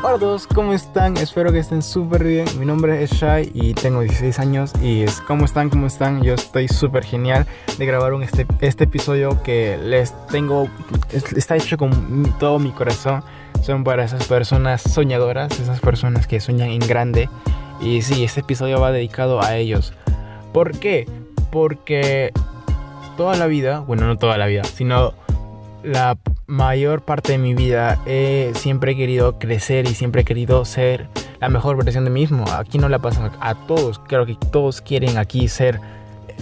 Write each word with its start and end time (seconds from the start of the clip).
Hola 0.00 0.14
a 0.14 0.18
todos, 0.20 0.46
¿cómo 0.46 0.74
están? 0.74 1.16
Espero 1.16 1.52
que 1.52 1.58
estén 1.58 1.82
súper 1.82 2.22
bien. 2.22 2.46
Mi 2.60 2.64
nombre 2.64 3.02
es 3.02 3.10
Shai 3.10 3.50
y 3.52 3.74
tengo 3.74 4.00
16 4.00 4.38
años. 4.38 4.72
Y 4.80 5.04
¿cómo 5.26 5.44
están? 5.44 5.70
¿Cómo 5.70 5.88
están? 5.88 6.22
Yo 6.22 6.34
estoy 6.34 6.68
súper 6.68 7.04
genial 7.04 7.46
de 7.78 7.84
grabar 7.84 8.14
un, 8.14 8.22
este, 8.22 8.46
este 8.60 8.84
episodio 8.84 9.42
que 9.42 9.76
les 9.76 10.14
tengo. 10.28 10.68
Está 11.10 11.56
hecho 11.56 11.76
con 11.76 12.32
todo 12.38 12.60
mi 12.60 12.70
corazón. 12.70 13.24
Son 13.60 13.82
para 13.82 14.04
esas 14.04 14.24
personas 14.28 14.82
soñadoras, 14.82 15.58
esas 15.58 15.80
personas 15.80 16.28
que 16.28 16.38
sueñan 16.38 16.68
en 16.68 16.80
grande. 16.80 17.28
Y 17.80 18.02
sí, 18.02 18.22
este 18.22 18.40
episodio 18.40 18.80
va 18.80 18.92
dedicado 18.92 19.42
a 19.42 19.56
ellos. 19.56 19.92
¿Por 20.52 20.78
qué? 20.78 21.08
Porque 21.50 22.32
toda 23.16 23.36
la 23.36 23.48
vida, 23.48 23.80
bueno, 23.80 24.06
no 24.06 24.16
toda 24.16 24.38
la 24.38 24.46
vida, 24.46 24.62
sino 24.62 25.12
la 25.82 26.18
mayor 26.46 27.02
parte 27.02 27.32
de 27.32 27.38
mi 27.38 27.54
vida 27.54 28.00
he 28.06 28.52
siempre 28.54 28.96
querido 28.96 29.38
crecer 29.38 29.86
y 29.86 29.94
siempre 29.94 30.22
he 30.22 30.24
querido 30.24 30.64
ser 30.64 31.08
la 31.40 31.48
mejor 31.48 31.76
versión 31.76 32.04
de 32.04 32.10
mí 32.10 32.20
mismo. 32.20 32.44
Aquí 32.52 32.78
no 32.78 32.88
le 32.88 32.98
pasa 32.98 33.30
a 33.40 33.54
todos, 33.54 34.00
creo 34.00 34.26
que 34.26 34.36
todos 34.50 34.80
quieren 34.80 35.18
aquí 35.18 35.48
ser 35.48 35.80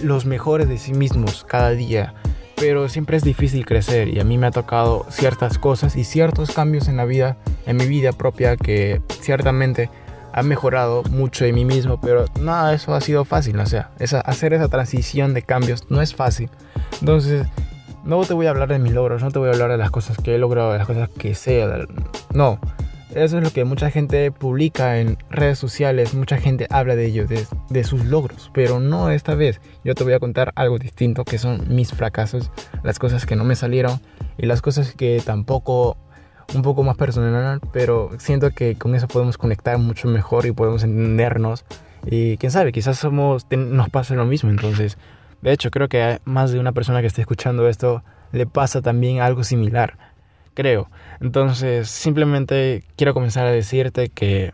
los 0.01 0.25
mejores 0.25 0.67
de 0.67 0.77
sí 0.77 0.93
mismos 0.93 1.45
cada 1.47 1.71
día. 1.71 2.13
Pero 2.55 2.89
siempre 2.89 3.17
es 3.17 3.23
difícil 3.23 3.65
crecer 3.67 4.07
y 4.07 4.19
a 4.19 4.23
mí 4.23 4.37
me 4.39 4.47
ha 4.47 4.51
tocado 4.51 5.05
ciertas 5.09 5.59
cosas 5.59 5.95
y 5.95 6.03
ciertos 6.03 6.51
cambios 6.51 6.87
en 6.87 6.97
la 6.97 7.05
vida, 7.05 7.37
en 7.67 7.77
mi 7.77 7.85
vida 7.85 8.13
propia 8.13 8.57
que 8.57 9.01
ciertamente 9.21 9.91
han 10.33 10.47
mejorado 10.47 11.03
mucho 11.03 11.45
de 11.45 11.53
mí 11.53 11.65
mismo, 11.65 12.01
pero 12.01 12.25
nada 12.39 12.69
de 12.69 12.75
eso 12.75 12.95
ha 12.95 13.01
sido 13.01 13.25
fácil, 13.25 13.59
o 13.59 13.65
sea, 13.65 13.91
hacer 14.25 14.53
esa 14.53 14.67
transición 14.69 15.33
de 15.33 15.41
cambios 15.41 15.89
no 15.89 16.01
es 16.01 16.13
fácil. 16.13 16.49
Entonces, 16.99 17.47
no 18.07 18.23
te 18.23 18.33
voy 18.33 18.47
a 18.47 18.51
hablar 18.51 18.69
de 18.69 18.79
mis 18.79 18.93
logros, 18.93 19.21
no 19.21 19.31
te 19.31 19.37
voy 19.37 19.49
a 19.49 19.51
hablar 19.51 19.69
de 19.69 19.77
las 19.77 19.91
cosas 19.91 20.17
que 20.17 20.33
he 20.33 20.37
logrado, 20.37 20.71
de 20.71 20.77
las 20.77 20.87
cosas 20.87 21.09
que 21.09 21.35
sé. 21.35 21.67
No, 22.33 22.57
eso 23.13 23.37
es 23.37 23.43
lo 23.43 23.51
que 23.51 23.65
mucha 23.65 23.91
gente 23.91 24.31
publica 24.31 24.99
en 24.99 25.17
redes 25.29 25.59
sociales, 25.59 26.13
mucha 26.13 26.37
gente 26.37 26.67
habla 26.69 26.95
de 26.95 27.05
ello, 27.05 27.27
de, 27.27 27.83
sus 27.83 28.05
logros, 28.05 28.49
pero 28.53 28.79
no 28.79 29.11
esta 29.11 29.35
vez. 29.35 29.59
Yo 29.83 29.93
te 29.93 30.05
voy 30.05 30.13
a 30.13 30.19
contar 30.19 30.53
algo 30.55 30.79
distinto, 30.79 31.25
que 31.25 31.37
son 31.37 31.65
mis 31.67 31.91
fracasos, 31.91 32.49
las 32.81 32.97
cosas 32.97 33.25
que 33.25 33.35
no 33.35 33.43
me 33.43 33.57
salieron 33.57 33.99
y 34.37 34.45
las 34.45 34.61
cosas 34.61 34.93
que 34.93 35.21
tampoco, 35.23 35.97
un 36.55 36.61
poco 36.61 36.83
más 36.83 36.95
personal, 36.95 37.59
pero 37.73 38.11
siento 38.19 38.51
que 38.51 38.77
con 38.77 38.95
eso 38.95 39.09
podemos 39.09 39.37
conectar 39.37 39.77
mucho 39.79 40.07
mejor 40.07 40.45
y 40.45 40.53
podemos 40.53 40.83
entendernos. 40.83 41.65
Y 42.05 42.37
quién 42.37 42.53
sabe, 42.53 42.71
quizás 42.71 42.97
somos, 42.97 43.47
nos 43.51 43.89
pasa 43.89 44.15
lo 44.15 44.25
mismo, 44.25 44.49
entonces 44.49 44.97
de 45.41 45.51
hecho, 45.51 45.71
creo 45.71 45.87
que 45.87 46.19
más 46.25 46.51
de 46.51 46.59
una 46.59 46.71
persona 46.71 47.01
que 47.01 47.07
esté 47.07 47.21
escuchando 47.21 47.67
esto 47.67 48.03
le 48.31 48.45
pasa 48.47 48.81
también 48.81 49.21
algo 49.21 49.43
similar. 49.43 49.97
Creo. 50.53 50.89
Entonces, 51.21 51.89
simplemente 51.89 52.83
quiero 52.95 53.13
comenzar 53.13 53.45
a 53.45 53.51
decirte 53.51 54.09
que 54.09 54.53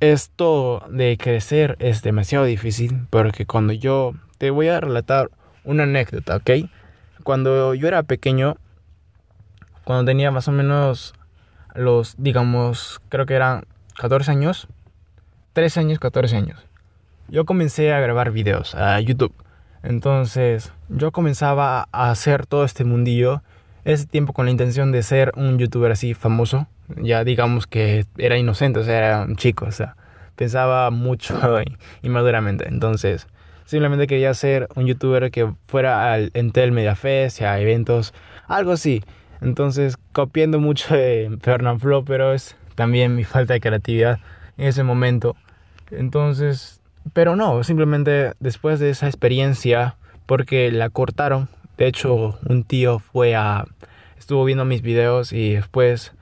esto 0.00 0.82
de 0.90 1.16
crecer 1.16 1.76
es 1.78 2.02
demasiado 2.02 2.44
difícil 2.44 3.06
porque 3.10 3.46
cuando 3.46 3.72
yo 3.72 4.14
te 4.38 4.50
voy 4.50 4.68
a 4.68 4.80
relatar 4.80 5.30
una 5.64 5.84
anécdota, 5.84 6.36
¿ok? 6.36 6.50
Cuando 7.22 7.74
yo 7.74 7.86
era 7.86 8.02
pequeño, 8.02 8.56
cuando 9.84 10.04
tenía 10.04 10.30
más 10.30 10.48
o 10.48 10.52
menos 10.52 11.14
los, 11.74 12.16
digamos, 12.18 13.00
creo 13.10 13.26
que 13.26 13.34
eran 13.34 13.64
14 13.96 14.30
años, 14.30 14.66
13 15.52 15.80
años, 15.80 15.98
14 15.98 16.36
años, 16.36 16.66
yo 17.28 17.44
comencé 17.44 17.92
a 17.92 18.00
grabar 18.00 18.32
videos 18.32 18.74
a 18.74 18.98
YouTube. 18.98 19.34
Entonces 19.82 20.72
yo 20.88 21.12
comenzaba 21.12 21.88
a 21.92 22.10
hacer 22.10 22.46
todo 22.46 22.64
este 22.64 22.84
mundillo 22.84 23.42
ese 23.84 24.06
tiempo 24.06 24.32
con 24.32 24.44
la 24.44 24.52
intención 24.52 24.92
de 24.92 25.02
ser 25.02 25.32
un 25.36 25.58
youtuber 25.58 25.90
así 25.92 26.14
famoso. 26.14 26.66
Ya 26.96 27.24
digamos 27.24 27.66
que 27.66 28.06
era 28.18 28.38
inocente, 28.38 28.80
o 28.80 28.84
sea, 28.84 28.98
era 28.98 29.22
un 29.22 29.36
chico, 29.36 29.64
o 29.66 29.72
sea, 29.72 29.96
pensaba 30.36 30.90
mucho 30.90 31.38
inmaduramente. 32.02 32.68
Entonces 32.68 33.26
simplemente 33.64 34.06
quería 34.06 34.34
ser 34.34 34.68
un 34.76 34.86
youtuber 34.86 35.30
que 35.30 35.52
fuera 35.66 36.12
al 36.12 36.30
Entel 36.34 36.72
Media 36.72 36.94
Fest, 36.94 37.42
a 37.42 37.58
eventos, 37.58 38.14
algo 38.46 38.72
así. 38.72 39.02
Entonces 39.40 39.96
copiando 40.12 40.60
mucho 40.60 40.94
de 40.94 41.36
Fernand 41.42 41.80
Flo, 41.80 42.04
pero 42.04 42.32
es 42.32 42.56
también 42.76 43.16
mi 43.16 43.24
falta 43.24 43.54
de 43.54 43.60
creatividad 43.60 44.20
en 44.58 44.66
ese 44.66 44.84
momento. 44.84 45.36
Entonces 45.90 46.81
pero 47.12 47.36
no, 47.36 47.62
simplemente 47.64 48.32
después 48.40 48.80
de 48.80 48.90
esa 48.90 49.06
experiencia, 49.06 49.96
porque 50.26 50.70
la 50.70 50.90
cortaron, 50.90 51.48
de 51.76 51.86
hecho 51.86 52.38
un 52.48 52.64
tío 52.64 52.98
fue 52.98 53.34
a, 53.34 53.64
estuvo 54.18 54.44
viendo 54.44 54.64
mis 54.64 54.82
videos 54.82 55.32
y 55.32 55.54
después 55.54 56.12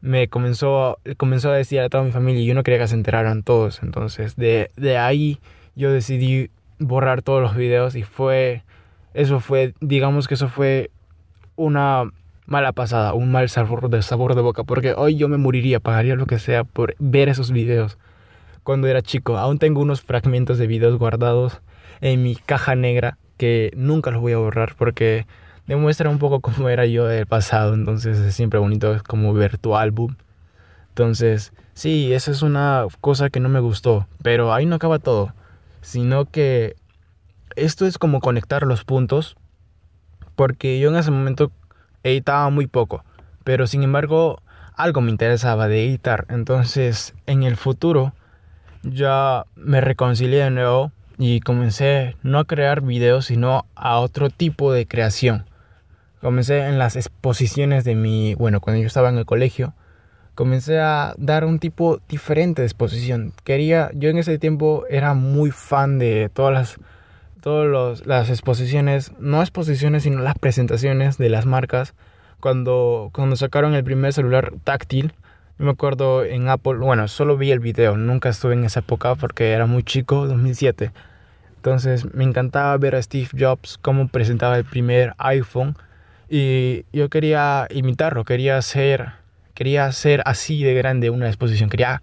me 0.00 0.28
comenzó, 0.28 0.98
comenzó 1.16 1.50
a 1.50 1.56
decir 1.56 1.80
a 1.80 1.88
toda 1.88 2.04
mi 2.04 2.12
familia 2.12 2.42
y 2.42 2.46
yo 2.46 2.54
no 2.54 2.62
quería 2.62 2.80
que 2.80 2.88
se 2.88 2.94
enteraran 2.94 3.42
todos, 3.42 3.82
entonces 3.82 4.36
de, 4.36 4.70
de 4.76 4.98
ahí 4.98 5.38
yo 5.74 5.92
decidí 5.92 6.50
borrar 6.78 7.22
todos 7.22 7.42
los 7.42 7.56
videos 7.56 7.94
y 7.94 8.02
fue, 8.02 8.62
eso 9.14 9.40
fue, 9.40 9.74
digamos 9.80 10.28
que 10.28 10.34
eso 10.34 10.48
fue 10.48 10.90
una 11.56 12.10
mala 12.46 12.72
pasada, 12.72 13.12
un 13.12 13.30
mal 13.30 13.48
sabor 13.48 13.90
de 13.90 14.02
sabor 14.02 14.34
de 14.34 14.40
boca, 14.40 14.64
porque 14.64 14.94
hoy 14.94 15.16
yo 15.16 15.28
me 15.28 15.36
moriría, 15.36 15.80
pagaría 15.80 16.14
lo 16.14 16.26
que 16.26 16.38
sea 16.38 16.64
por 16.64 16.94
ver 16.98 17.28
esos 17.28 17.52
videos 17.52 17.98
cuando 18.68 18.86
era 18.86 19.00
chico. 19.00 19.38
Aún 19.38 19.58
tengo 19.58 19.80
unos 19.80 20.02
fragmentos 20.02 20.58
de 20.58 20.66
videos 20.66 20.98
guardados 20.98 21.62
en 22.02 22.22
mi 22.22 22.36
caja 22.36 22.74
negra 22.74 23.16
que 23.38 23.72
nunca 23.74 24.10
los 24.10 24.20
voy 24.20 24.34
a 24.34 24.36
borrar 24.36 24.74
porque 24.76 25.26
demuestra 25.66 26.10
un 26.10 26.18
poco 26.18 26.40
cómo 26.42 26.68
era 26.68 26.84
yo 26.84 27.06
del 27.06 27.24
pasado. 27.24 27.72
Entonces 27.72 28.18
es 28.18 28.34
siempre 28.34 28.60
bonito 28.60 28.94
como 29.08 29.32
ver 29.32 29.56
tu 29.56 29.74
álbum. 29.74 30.16
Entonces, 30.90 31.54
sí, 31.72 32.12
esa 32.12 32.30
es 32.30 32.42
una 32.42 32.84
cosa 33.00 33.30
que 33.30 33.40
no 33.40 33.48
me 33.48 33.60
gustó. 33.60 34.06
Pero 34.22 34.52
ahí 34.52 34.66
no 34.66 34.76
acaba 34.76 34.98
todo. 34.98 35.32
Sino 35.80 36.26
que 36.26 36.76
esto 37.56 37.86
es 37.86 37.96
como 37.96 38.20
conectar 38.20 38.64
los 38.64 38.84
puntos. 38.84 39.38
Porque 40.36 40.78
yo 40.78 40.90
en 40.90 40.96
ese 40.96 41.10
momento 41.10 41.52
editaba 42.02 42.50
muy 42.50 42.66
poco. 42.66 43.02
Pero 43.44 43.66
sin 43.66 43.82
embargo, 43.82 44.42
algo 44.74 45.00
me 45.00 45.10
interesaba 45.10 45.68
de 45.68 45.86
editar. 45.86 46.26
Entonces, 46.28 47.14
en 47.24 47.44
el 47.44 47.56
futuro 47.56 48.12
ya 48.82 49.44
me 49.56 49.80
reconcilié 49.80 50.44
de 50.44 50.50
nuevo 50.50 50.92
y 51.18 51.40
comencé 51.40 52.16
no 52.22 52.38
a 52.38 52.44
crear 52.44 52.80
videos, 52.80 53.26
sino 53.26 53.66
a 53.74 53.98
otro 53.98 54.30
tipo 54.30 54.72
de 54.72 54.86
creación. 54.86 55.44
Comencé 56.20 56.66
en 56.66 56.78
las 56.78 56.96
exposiciones 56.96 57.84
de 57.84 57.94
mi, 57.94 58.34
bueno, 58.34 58.60
cuando 58.60 58.80
yo 58.80 58.86
estaba 58.86 59.08
en 59.08 59.18
el 59.18 59.26
colegio, 59.26 59.74
comencé 60.34 60.78
a 60.78 61.14
dar 61.18 61.44
un 61.44 61.58
tipo 61.58 62.00
diferente 62.08 62.62
de 62.62 62.66
exposición. 62.66 63.32
Quería, 63.44 63.90
yo 63.94 64.08
en 64.08 64.18
ese 64.18 64.38
tiempo 64.38 64.84
era 64.88 65.14
muy 65.14 65.50
fan 65.50 65.98
de 65.98 66.30
todas 66.32 66.54
las, 66.54 66.76
todas 67.40 68.06
las 68.06 68.30
exposiciones, 68.30 69.12
no 69.18 69.40
exposiciones, 69.42 70.04
sino 70.04 70.22
las 70.22 70.38
presentaciones 70.38 71.18
de 71.18 71.28
las 71.28 71.46
marcas. 71.46 71.94
Cuando, 72.40 73.10
cuando 73.12 73.34
sacaron 73.34 73.74
el 73.74 73.82
primer 73.82 74.12
celular 74.12 74.52
táctil, 74.62 75.12
me 75.58 75.70
acuerdo 75.70 76.24
en 76.24 76.48
Apple, 76.48 76.76
bueno, 76.76 77.08
solo 77.08 77.36
vi 77.36 77.50
el 77.50 77.58
video, 77.58 77.96
nunca 77.96 78.28
estuve 78.28 78.54
en 78.54 78.64
esa 78.64 78.80
época 78.80 79.16
porque 79.16 79.50
era 79.50 79.66
muy 79.66 79.82
chico, 79.82 80.26
2007. 80.26 80.92
Entonces 81.56 82.14
me 82.14 82.22
encantaba 82.22 82.76
ver 82.76 82.94
a 82.94 83.02
Steve 83.02 83.28
Jobs 83.36 83.78
cómo 83.82 84.06
presentaba 84.06 84.56
el 84.56 84.64
primer 84.64 85.14
iPhone 85.18 85.76
y 86.28 86.84
yo 86.92 87.08
quería 87.08 87.66
imitarlo, 87.70 88.24
quería 88.24 88.62
ser, 88.62 89.12
quería 89.54 89.90
ser 89.90 90.22
así 90.24 90.62
de 90.62 90.74
grande 90.74 91.10
una 91.10 91.26
exposición, 91.26 91.68
quería 91.68 92.02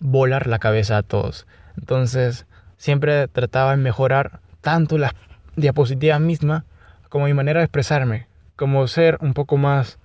volar 0.00 0.48
la 0.48 0.58
cabeza 0.58 0.96
a 0.96 1.02
todos. 1.04 1.46
Entonces 1.78 2.46
siempre 2.76 3.28
trataba 3.28 3.70
de 3.70 3.76
mejorar 3.76 4.40
tanto 4.60 4.98
la 4.98 5.14
diapositiva 5.54 6.18
misma 6.18 6.64
como 7.08 7.26
mi 7.26 7.34
manera 7.34 7.60
de 7.60 7.64
expresarme, 7.64 8.26
como 8.56 8.88
ser 8.88 9.18
un 9.20 9.34
poco 9.34 9.56
más, 9.56 9.98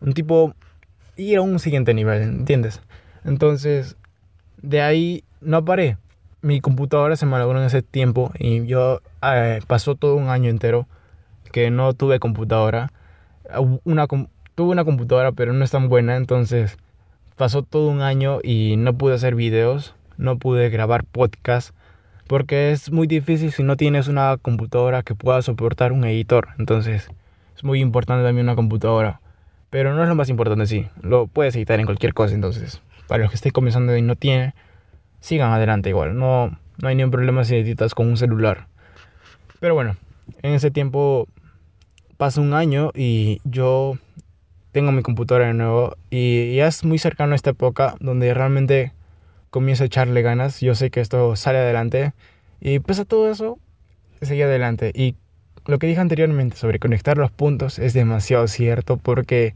un 0.00 0.14
tipo 0.14 0.54
ir 1.22 1.38
a 1.38 1.42
un 1.42 1.58
siguiente 1.58 1.94
nivel, 1.94 2.22
¿entiendes? 2.22 2.80
Entonces, 3.24 3.96
de 4.60 4.80
ahí 4.82 5.24
no 5.40 5.64
paré. 5.64 5.96
Mi 6.40 6.60
computadora 6.60 7.16
se 7.16 7.26
malogró 7.26 7.58
en 7.60 7.66
ese 7.66 7.82
tiempo 7.82 8.32
y 8.38 8.66
yo 8.66 9.00
eh, 9.22 9.60
pasó 9.66 9.94
todo 9.94 10.16
un 10.16 10.28
año 10.28 10.50
entero 10.50 10.86
que 11.52 11.70
no 11.70 11.92
tuve 11.94 12.18
computadora. 12.18 12.90
Una, 13.84 14.06
tuve 14.06 14.70
una 14.70 14.84
computadora, 14.84 15.32
pero 15.32 15.52
no 15.52 15.64
es 15.64 15.70
tan 15.70 15.88
buena, 15.88 16.16
entonces 16.16 16.78
pasó 17.36 17.62
todo 17.62 17.88
un 17.88 18.02
año 18.02 18.38
y 18.42 18.76
no 18.76 18.94
pude 18.94 19.14
hacer 19.14 19.34
videos, 19.34 19.94
no 20.16 20.38
pude 20.38 20.70
grabar 20.70 21.04
podcast, 21.04 21.74
porque 22.26 22.72
es 22.72 22.90
muy 22.90 23.06
difícil 23.06 23.52
si 23.52 23.62
no 23.62 23.76
tienes 23.76 24.08
una 24.08 24.36
computadora 24.36 25.02
que 25.02 25.14
pueda 25.14 25.42
soportar 25.42 25.92
un 25.92 26.04
editor. 26.04 26.48
Entonces, 26.58 27.08
es 27.56 27.64
muy 27.64 27.80
importante 27.80 28.24
también 28.24 28.46
una 28.46 28.56
computadora. 28.56 29.21
Pero 29.72 29.94
no 29.94 30.02
es 30.02 30.08
lo 30.10 30.14
más 30.14 30.28
importante, 30.28 30.66
sí. 30.66 30.86
Lo 31.00 31.28
puedes 31.28 31.56
editar 31.56 31.80
en 31.80 31.86
cualquier 31.86 32.12
cosa, 32.12 32.34
entonces. 32.34 32.82
Para 33.08 33.22
los 33.22 33.30
que 33.30 33.36
estén 33.36 33.52
comenzando 33.52 33.96
y 33.96 34.02
no 34.02 34.16
tienen, 34.16 34.52
sigan 35.20 35.50
adelante 35.50 35.88
igual. 35.88 36.14
No, 36.18 36.58
no 36.76 36.88
hay 36.88 36.94
ningún 36.94 37.10
problema 37.10 37.42
si 37.42 37.56
editas 37.56 37.94
con 37.94 38.06
un 38.06 38.18
celular. 38.18 38.66
Pero 39.60 39.72
bueno, 39.72 39.96
en 40.42 40.52
ese 40.52 40.70
tiempo 40.70 41.26
pasa 42.18 42.42
un 42.42 42.52
año 42.52 42.90
y 42.94 43.40
yo 43.44 43.96
tengo 44.72 44.92
mi 44.92 45.00
computadora 45.00 45.46
de 45.46 45.54
nuevo 45.54 45.96
y 46.10 46.54
ya 46.54 46.66
es 46.66 46.84
muy 46.84 46.98
cercano 46.98 47.32
a 47.32 47.36
esta 47.36 47.50
época 47.50 47.94
donde 47.98 48.34
realmente 48.34 48.92
comienzo 49.48 49.84
a 49.84 49.86
echarle 49.86 50.20
ganas. 50.20 50.60
Yo 50.60 50.74
sé 50.74 50.90
que 50.90 51.00
esto 51.00 51.34
sale 51.34 51.60
adelante 51.60 52.12
y 52.60 52.80
pues 52.80 52.98
a 52.98 53.06
todo 53.06 53.30
eso, 53.30 53.58
seguí 54.20 54.42
adelante. 54.42 54.92
Y 54.94 55.14
lo 55.66 55.78
que 55.78 55.86
dije 55.86 56.00
anteriormente 56.00 56.56
sobre 56.56 56.78
conectar 56.78 57.16
los 57.18 57.30
puntos 57.30 57.78
es 57.78 57.94
demasiado 57.94 58.48
cierto 58.48 58.96
porque 58.96 59.54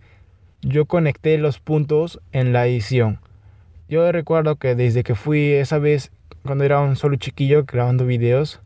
yo 0.62 0.86
conecté 0.86 1.38
los 1.38 1.58
puntos 1.58 2.20
en 2.32 2.52
la 2.52 2.66
edición. 2.66 3.18
Yo 3.88 4.10
recuerdo 4.10 4.56
que 4.56 4.74
desde 4.74 5.02
que 5.02 5.14
fui 5.14 5.52
esa 5.52 5.78
vez, 5.78 6.10
cuando 6.44 6.64
era 6.64 6.80
un 6.80 6.96
solo 6.96 7.16
chiquillo 7.16 7.64
grabando 7.64 8.06
videos, 8.06 8.60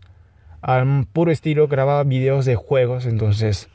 al 0.63 1.07
puro 1.13 1.31
estilo 1.31 1.69
grababa 1.69 2.05
videos 2.05 2.45
de 2.45 2.57
juegos, 2.57 3.07
entonces 3.07 3.69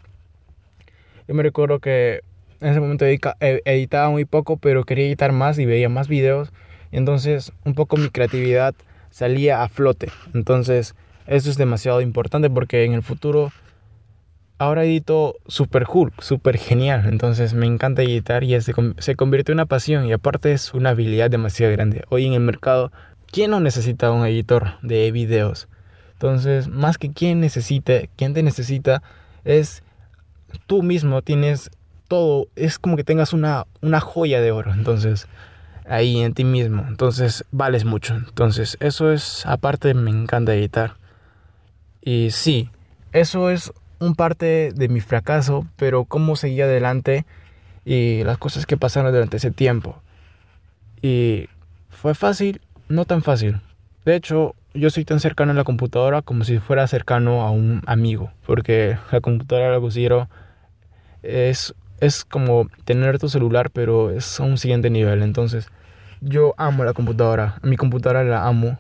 yo 1.28 1.34
me 1.34 1.44
recuerdo 1.44 1.80
que 1.80 2.22
en 2.62 2.70
ese 2.70 2.80
momento 2.80 3.06
e, 3.06 3.20
editaba 3.66 4.10
muy 4.10 4.26
poco, 4.26 4.58
pero 4.58 4.84
quería 4.86 5.06
editar 5.06 5.32
más 5.32 5.58
y 5.58 5.66
veía 5.66 5.90
más 5.90 6.08
videos, 6.08 6.52
entonces 6.92 7.52
un 7.64 7.74
poco 7.74 7.98
mi 7.98 8.10
creatividad 8.10 8.76
salía 9.10 9.64
a 9.64 9.70
flote. 9.70 10.10
Entonces 10.34 10.96
eso 11.28 11.50
es 11.50 11.58
demasiado 11.58 12.02
importante 12.02 12.50
porque 12.50 12.84
en 12.84 12.94
el 12.94 13.04
futuro 13.04 13.52
ahora 14.58 14.86
edito 14.86 15.36
super 15.48 15.86
cool, 15.86 16.14
super 16.20 16.58
genial. 16.58 17.06
Entonces 17.08 17.54
me 17.54 17.66
encanta 17.66 18.04
editar 18.04 18.44
y 18.44 18.60
se, 18.62 18.74
se 18.98 19.16
convierte 19.16 19.52
en 19.52 19.58
una 19.58 19.66
pasión 19.66 20.06
y 20.06 20.14
aparte 20.14 20.54
es 20.54 20.74
una 20.74 20.92
habilidad 20.92 21.30
demasiado 21.30 21.72
grande. 21.74 22.04
Hoy 22.10 22.26
en 22.26 22.34
el 22.34 22.42
mercado, 22.42 22.92
¿quién 23.32 23.52
no 23.52 23.60
necesita 23.60 24.12
un 24.12 24.26
editor 24.26 24.80
de 24.82 25.12
videos? 25.12 25.68
Entonces, 26.14 26.68
más 26.68 26.98
que 26.98 27.12
quien 27.12 27.42
necesite, 27.42 28.10
quien 28.16 28.34
te 28.34 28.42
necesita 28.42 29.04
es 29.44 29.84
tú 30.66 30.82
mismo 30.82 31.22
tienes 31.22 31.70
todo, 32.08 32.48
es 32.56 32.80
como 32.80 32.96
que 32.96 33.04
tengas 33.04 33.34
una, 33.34 33.66
una 33.82 34.00
joya 34.00 34.42
de 34.42 34.52
oro, 34.52 34.74
entonces, 34.74 35.28
ahí 35.88 36.22
en 36.22 36.34
ti 36.34 36.44
mismo, 36.44 36.86
entonces 36.88 37.46
vales 37.52 37.84
mucho, 37.84 38.16
entonces, 38.16 38.78
eso 38.80 39.12
es, 39.12 39.46
aparte 39.46 39.94
me 39.94 40.12
encanta 40.12 40.54
editar, 40.54 40.96
y 42.06 42.30
sí, 42.32 42.70
eso 43.12 43.50
es 43.50 43.74
un 44.00 44.16
parte 44.16 44.72
de 44.74 44.88
mi 44.88 45.02
fracaso, 45.02 45.68
pero 45.76 46.06
cómo 46.06 46.38
seguí 46.38 46.62
adelante 46.62 47.26
y 47.84 48.24
las 48.24 48.38
cosas 48.38 48.66
que 48.66 48.78
pasaron 48.78 49.12
durante 49.12 49.38
ese 49.38 49.52
tiempo, 49.52 50.02
y 51.02 51.50
fue 51.90 52.16
fácil, 52.16 52.62
no 52.88 53.04
tan 53.04 53.22
fácil, 53.22 53.60
de 54.06 54.16
hecho, 54.16 54.56
yo 54.76 54.90
soy 54.90 55.04
tan 55.04 55.20
cercano 55.20 55.52
a 55.52 55.56
la 55.56 55.64
computadora 55.64 56.22
como 56.22 56.44
si 56.44 56.60
fuera 56.60 56.86
cercano 56.88 57.42
a 57.42 57.50
un 57.50 57.82
amigo, 57.88 58.32
porque 58.46 58.98
la 59.12 59.20
computadora 59.22 59.72
la 59.72 59.80
considero 59.80 60.30
es, 61.24 61.74
es 62.02 62.26
como 62.26 62.68
tener 62.84 63.18
tu 63.18 63.30
celular, 63.30 63.72
pero 63.72 64.12
es 64.12 64.40
a 64.40 64.44
un 64.44 64.58
siguiente 64.58 64.90
nivel. 64.90 65.24
Entonces, 65.24 65.70
yo 66.22 66.54
amo 66.58 66.84
la 66.84 66.94
computadora, 66.94 67.56
mi 67.64 67.78
computadora 67.78 68.24
la 68.24 68.46
amo, 68.46 68.78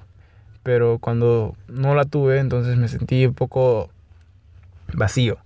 pero 0.65 0.97
cuando 0.97 1.55
no 1.67 1.93
la 1.93 2.05
tuve, 2.05 2.39
entonces 2.39 2.75
me 2.75 2.87
sentí 2.87 3.27
un 3.27 3.35
poco 3.35 3.91
vacío, 4.91 5.37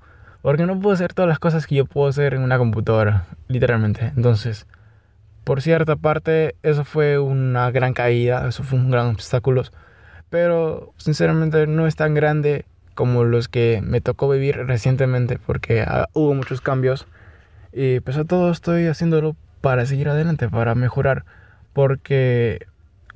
porque 0.42 0.66
no 0.66 0.80
puedo 0.80 0.94
hacer 0.94 1.14
todas 1.14 1.28
las 1.28 1.40
cosas 1.40 1.68
que 1.68 1.76
yo 1.76 1.86
puedo 1.86 2.08
hacer 2.08 2.34
en 2.34 2.42
una 2.42 2.58
computadora, 2.58 3.26
literalmente. 3.50 4.14
Entonces, 4.16 4.66
por 5.44 5.62
cierta 5.62 5.98
parte, 5.98 6.56
eso 6.64 6.86
fue 6.86 7.20
una 7.20 7.70
gran 7.70 7.94
caída, 7.94 8.48
eso 8.48 8.64
fue 8.64 8.80
un 8.80 8.92
gran 8.92 9.08
obstáculo. 9.08 9.64
Pero 10.30 10.94
sinceramente 10.96 11.68
no 11.68 11.86
es 11.86 11.98
tan 11.98 12.14
grande 12.14 12.64
como 12.94 13.26
los 13.26 13.50
que 13.50 13.82
me 13.84 14.00
tocó 14.00 14.30
vivir 14.30 14.56
recientemente 14.68 15.38
porque 15.38 15.82
ah, 15.82 16.08
hubo 16.14 16.34
muchos 16.34 16.62
cambios. 16.62 17.08
Y 17.74 18.00
pues 18.00 18.16
a 18.16 18.24
todo 18.24 18.52
estoy 18.52 18.88
haciéndolo 18.88 19.36
para 19.60 19.86
seguir 19.86 20.08
adelante, 20.08 20.48
para 20.48 20.76
mejorar. 20.76 21.26
Porque 21.74 22.68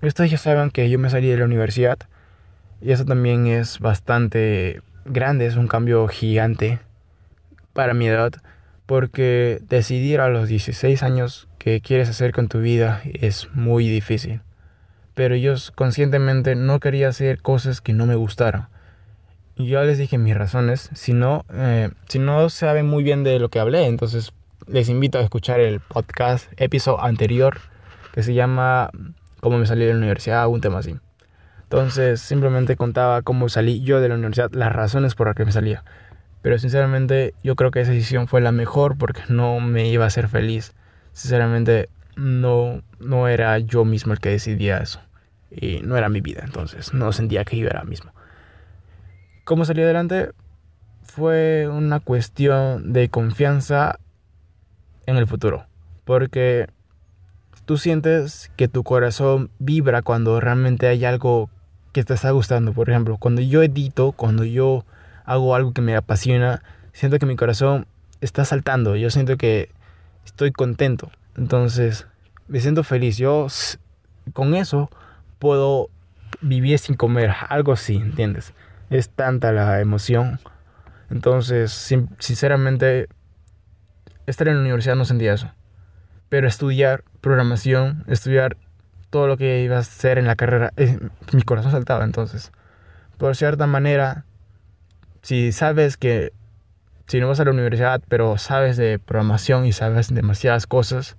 ustedes 0.07 0.31
ya 0.31 0.37
saben 0.37 0.71
que 0.71 0.89
yo 0.89 0.99
me 0.99 1.09
salí 1.09 1.27
de 1.27 1.37
la 1.37 1.45
universidad 1.45 1.97
y 2.81 2.91
eso 2.91 3.05
también 3.05 3.47
es 3.47 3.79
bastante 3.79 4.81
grande, 5.05 5.45
es 5.45 5.55
un 5.55 5.67
cambio 5.67 6.07
gigante 6.07 6.79
para 7.73 7.93
mi 7.93 8.07
edad 8.07 8.33
porque 8.85 9.59
decidir 9.69 10.19
a 10.19 10.29
los 10.29 10.49
16 10.49 11.03
años 11.03 11.47
qué 11.57 11.81
quieres 11.81 12.09
hacer 12.09 12.33
con 12.33 12.47
tu 12.47 12.59
vida 12.59 13.01
es 13.05 13.49
muy 13.53 13.87
difícil 13.87 14.41
pero 15.13 15.35
yo 15.35 15.53
conscientemente 15.75 16.55
no 16.55 16.79
quería 16.79 17.09
hacer 17.09 17.41
cosas 17.41 17.81
que 17.81 17.93
no 17.93 18.05
me 18.05 18.15
gustaran. 18.15 18.67
Y 19.55 19.67
yo 19.67 19.83
les 19.83 19.97
dije 19.97 20.17
mis 20.17 20.35
razones, 20.35 20.89
si 20.93 21.13
no, 21.13 21.45
eh, 21.53 21.91
si 22.07 22.19
no 22.19 22.49
saben 22.49 22.87
muy 22.87 23.03
bien 23.03 23.23
de 23.23 23.37
lo 23.39 23.49
que 23.49 23.59
hablé, 23.59 23.85
entonces 23.85 24.33
les 24.67 24.89
invito 24.89 25.19
a 25.19 25.21
escuchar 25.21 25.59
el 25.59 25.79
podcast, 25.79 26.51
episodio 26.57 27.03
anterior, 27.03 27.59
que 28.13 28.23
se 28.23 28.33
llama 28.33 28.89
Cómo 29.43 29.57
me 29.57 29.65
salí 29.65 29.83
de 29.83 29.91
la 29.91 29.97
universidad, 29.97 30.47
un 30.47 30.61
tema 30.61 30.79
así. 30.79 30.95
Entonces 31.63 32.21
simplemente 32.21 32.77
contaba 32.77 33.23
cómo 33.23 33.49
salí 33.49 33.81
yo 33.81 33.99
de 33.99 34.07
la 34.07 34.15
universidad, 34.15 34.49
las 34.53 34.71
razones 34.71 35.15
por 35.15 35.27
las 35.27 35.35
que 35.35 35.43
me 35.43 35.51
salía. 35.51 35.83
Pero 36.41 36.57
sinceramente 36.59 37.33
yo 37.43 37.57
creo 37.57 37.69
que 37.69 37.81
esa 37.81 37.91
decisión 37.91 38.29
fue 38.29 38.39
la 38.39 38.53
mejor 38.53 38.97
porque 38.97 39.19
no 39.27 39.59
me 39.59 39.89
iba 39.89 40.05
a 40.05 40.07
hacer 40.07 40.29
feliz. 40.29 40.73
Sinceramente 41.11 41.89
no, 42.15 42.83
no 43.01 43.27
era 43.27 43.59
yo 43.59 43.83
mismo 43.83 44.13
el 44.13 44.19
que 44.19 44.29
decidía 44.29 44.77
eso. 44.77 45.01
Y 45.51 45.81
no 45.83 45.97
era 45.97 46.07
mi 46.07 46.21
vida, 46.21 46.43
entonces 46.45 46.93
no 46.93 47.11
sentía 47.11 47.43
que 47.43 47.57
yo 47.57 47.67
era 47.67 47.83
mismo. 47.83 48.13
¿Cómo 49.43 49.65
salí 49.65 49.81
adelante? 49.81 50.31
Fue 51.01 51.67
una 51.67 51.99
cuestión 51.99 52.93
de 52.93 53.09
confianza 53.09 53.99
en 55.05 55.17
el 55.17 55.27
futuro. 55.27 55.65
Porque 56.05 56.69
tú 57.65 57.77
sientes 57.77 58.51
que 58.55 58.67
tu 58.67 58.83
corazón 58.83 59.49
vibra 59.59 60.01
cuando 60.01 60.39
realmente 60.39 60.87
hay 60.87 61.05
algo 61.05 61.49
que 61.91 62.03
te 62.03 62.13
está 62.13 62.31
gustando. 62.31 62.73
Por 62.73 62.89
ejemplo, 62.89 63.17
cuando 63.17 63.41
yo 63.41 63.63
edito, 63.63 64.11
cuando 64.11 64.43
yo 64.43 64.85
hago 65.25 65.55
algo 65.55 65.73
que 65.73 65.81
me 65.81 65.95
apasiona, 65.95 66.63
siento 66.91 67.19
que 67.19 67.25
mi 67.25 67.35
corazón 67.35 67.87
está 68.21 68.45
saltando. 68.45 68.95
Yo 68.95 69.09
siento 69.09 69.37
que 69.37 69.69
estoy 70.25 70.51
contento. 70.51 71.11
Entonces, 71.37 72.07
me 72.47 72.59
siento 72.59 72.83
feliz. 72.83 73.17
Yo 73.17 73.47
con 74.33 74.55
eso 74.55 74.89
puedo 75.39 75.89
vivir 76.41 76.79
sin 76.79 76.95
comer, 76.95 77.31
algo 77.49 77.73
así, 77.73 77.95
¿entiendes? 77.95 78.53
Es 78.89 79.09
tanta 79.09 79.51
la 79.51 79.79
emoción. 79.79 80.39
Entonces, 81.09 81.71
sinceramente, 82.19 83.07
estar 84.25 84.47
en 84.47 84.55
la 84.55 84.61
universidad 84.61 84.95
no 84.95 85.05
sentía 85.05 85.33
eso. 85.33 85.51
Pero 86.33 86.47
estudiar 86.47 87.03
programación, 87.21 88.05
estudiar 88.07 88.57
todo 89.11 89.27
lo 89.27 89.37
que 89.37 89.61
iba 89.61 89.75
a 89.75 89.81
hacer 89.81 90.17
en 90.17 90.25
la 90.25 90.35
carrera, 90.35 90.73
eh, 90.77 90.97
mi 91.31 91.43
corazón 91.43 91.69
saltaba. 91.69 92.03
Entonces, 92.03 92.51
por 93.19 93.35
cierta 93.35 93.67
manera, 93.67 94.25
si 95.21 95.51
sabes 95.51 95.95
que 95.95 96.33
si 97.05 97.19
no 97.19 97.27
vas 97.27 97.39
a 97.39 97.45
la 97.45 97.51
universidad, 97.51 98.01
pero 98.09 98.39
sabes 98.39 98.77
de 98.77 98.97
programación 98.97 99.67
y 99.67 99.73
sabes 99.73 100.11
demasiadas 100.11 100.65
cosas, 100.65 101.17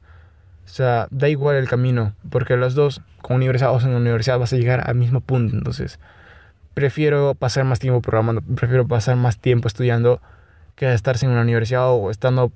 o 0.64 0.68
sea, 0.68 1.06
da 1.12 1.28
igual 1.28 1.54
el 1.54 1.68
camino, 1.68 2.16
porque 2.28 2.56
los 2.56 2.74
dos, 2.74 3.00
con 3.22 3.36
universidad 3.36 3.72
o 3.72 3.78
sin 3.78 3.90
universidad, 3.90 4.40
vas 4.40 4.52
a 4.52 4.56
llegar 4.56 4.90
al 4.90 4.96
mismo 4.96 5.20
punto. 5.20 5.54
Entonces, 5.54 6.00
prefiero 6.74 7.36
pasar 7.36 7.62
más 7.62 7.78
tiempo 7.78 8.02
programando, 8.02 8.42
prefiero 8.56 8.88
pasar 8.88 9.14
más 9.14 9.38
tiempo 9.38 9.68
estudiando 9.68 10.20
que 10.74 10.92
estar 10.92 11.18
sin 11.18 11.28
una 11.28 11.42
universidad 11.42 11.88
o 11.92 12.10
estando 12.10 12.50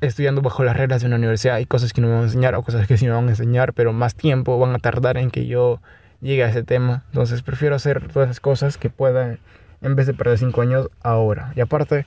estudiando 0.00 0.42
bajo 0.42 0.64
las 0.64 0.76
reglas 0.76 1.00
de 1.00 1.06
una 1.06 1.16
universidad. 1.16 1.56
Hay 1.56 1.66
cosas 1.66 1.92
que 1.92 2.00
no 2.00 2.08
me 2.08 2.14
van 2.14 2.22
a 2.22 2.26
enseñar 2.26 2.54
o 2.54 2.62
cosas 2.62 2.86
que 2.86 2.96
sí 2.96 3.06
me 3.06 3.12
van 3.12 3.26
a 3.26 3.30
enseñar, 3.30 3.72
pero 3.72 3.92
más 3.92 4.14
tiempo 4.14 4.58
van 4.58 4.74
a 4.74 4.78
tardar 4.78 5.16
en 5.16 5.30
que 5.30 5.46
yo 5.46 5.80
llegue 6.20 6.44
a 6.44 6.48
ese 6.48 6.62
tema. 6.62 7.04
Entonces, 7.08 7.42
prefiero 7.42 7.74
hacer 7.74 8.08
todas 8.08 8.28
esas 8.28 8.40
cosas 8.40 8.78
que 8.78 8.90
puedan 8.90 9.38
en 9.82 9.96
vez 9.96 10.06
de 10.06 10.14
perder 10.14 10.38
cinco 10.38 10.62
años 10.62 10.88
ahora. 11.02 11.52
Y 11.54 11.60
aparte, 11.60 12.06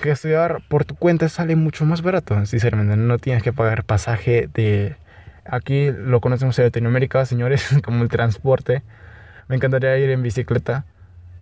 que 0.00 0.10
estudiar 0.10 0.62
por 0.68 0.84
tu 0.84 0.94
cuenta 0.94 1.28
sale 1.28 1.56
mucho 1.56 1.84
más 1.84 2.02
barato, 2.02 2.44
sinceramente. 2.46 2.96
No 2.96 3.18
tienes 3.18 3.42
que 3.42 3.52
pagar 3.52 3.84
pasaje 3.84 4.48
de... 4.52 4.96
Aquí 5.44 5.90
lo 5.90 6.20
conocemos 6.20 6.58
en 6.58 6.66
Latinoamérica, 6.66 7.24
señores, 7.24 7.68
como 7.84 8.02
el 8.02 8.08
transporte. 8.08 8.82
Me 9.48 9.56
encantaría 9.56 9.96
ir 9.98 10.10
en 10.10 10.22
bicicleta. 10.22 10.84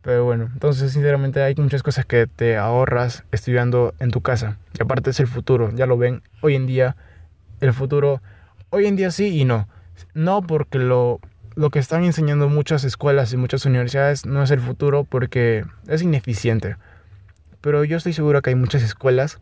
Pero 0.07 0.25
bueno, 0.25 0.49
entonces 0.51 0.93
sinceramente 0.93 1.43
hay 1.43 1.55
muchas 1.57 1.83
cosas 1.83 2.07
que 2.07 2.27
te 2.27 2.57
ahorras 2.57 3.25
estudiando 3.31 3.93
en 3.99 4.11
tu 4.11 4.23
casa. 4.23 4.57
Y 4.79 4.83
aparte 4.83 5.11
es 5.11 5.21
el 5.21 5.27
futuro, 5.27 5.71
ya 5.75 5.85
lo 5.85 5.99
ven. 5.99 6.23
Hoy 6.41 6.55
en 6.55 6.67
día, 6.67 6.97
el 7.61 7.75
futuro, 7.75 8.23
hoy 8.71 8.87
en 8.87 8.97
día 8.97 9.11
sí 9.11 9.39
y 9.39 9.45
no. 9.45 9.69
No 10.15 10.41
porque 10.41 10.79
lo, 10.79 11.21
lo 11.55 11.69
que 11.69 11.79
están 11.79 12.05
enseñando 12.05 12.49
muchas 12.49 12.85
escuelas 12.85 13.35
y 13.35 13.37
muchas 13.37 13.67
universidades 13.67 14.25
no 14.25 14.43
es 14.43 14.51
el 14.51 14.61
futuro 14.61 15.05
porque 15.05 15.67
es 15.87 16.01
ineficiente 16.01 16.77
pero 17.67 17.83
yo 17.83 17.97
estoy 17.97 18.13
seguro 18.13 18.43
que 18.43 18.51
hay 18.51 18.55
muchas 18.55 18.85
escuelas 18.85 19.41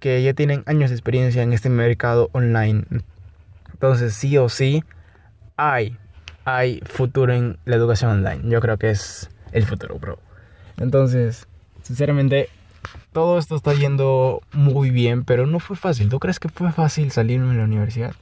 que 0.00 0.22
ya 0.22 0.34
tienen 0.34 0.64
años 0.66 0.90
de 0.90 0.96
experiencia 0.96 1.42
en 1.42 1.54
este 1.54 1.70
mercado 1.70 2.28
online. 2.32 2.84
Entonces, 3.72 4.12
sí 4.12 4.36
o 4.36 4.50
sí, 4.50 4.84
hay, 5.56 5.96
hay 6.44 6.82
futuro 6.84 7.32
en 7.32 7.56
la 7.64 7.76
educación 7.76 8.10
online. 8.10 8.50
Yo 8.50 8.60
creo 8.60 8.76
que 8.76 8.90
es 8.90 9.30
el 9.52 9.64
futuro, 9.64 9.98
bro. 9.98 10.18
Entonces, 10.78 11.46
sinceramente, 11.82 12.48
todo 13.12 13.38
esto 13.38 13.56
está 13.56 13.74
yendo 13.74 14.42
muy 14.52 14.90
bien, 14.90 15.24
pero 15.24 15.46
no 15.46 15.60
fue 15.60 15.76
fácil. 15.76 16.08
¿Tú 16.08 16.18
crees 16.18 16.40
que 16.40 16.48
fue 16.48 16.72
fácil 16.72 17.10
salirme 17.12 17.52
de 17.52 17.58
la 17.58 17.64
universidad? 17.64 18.14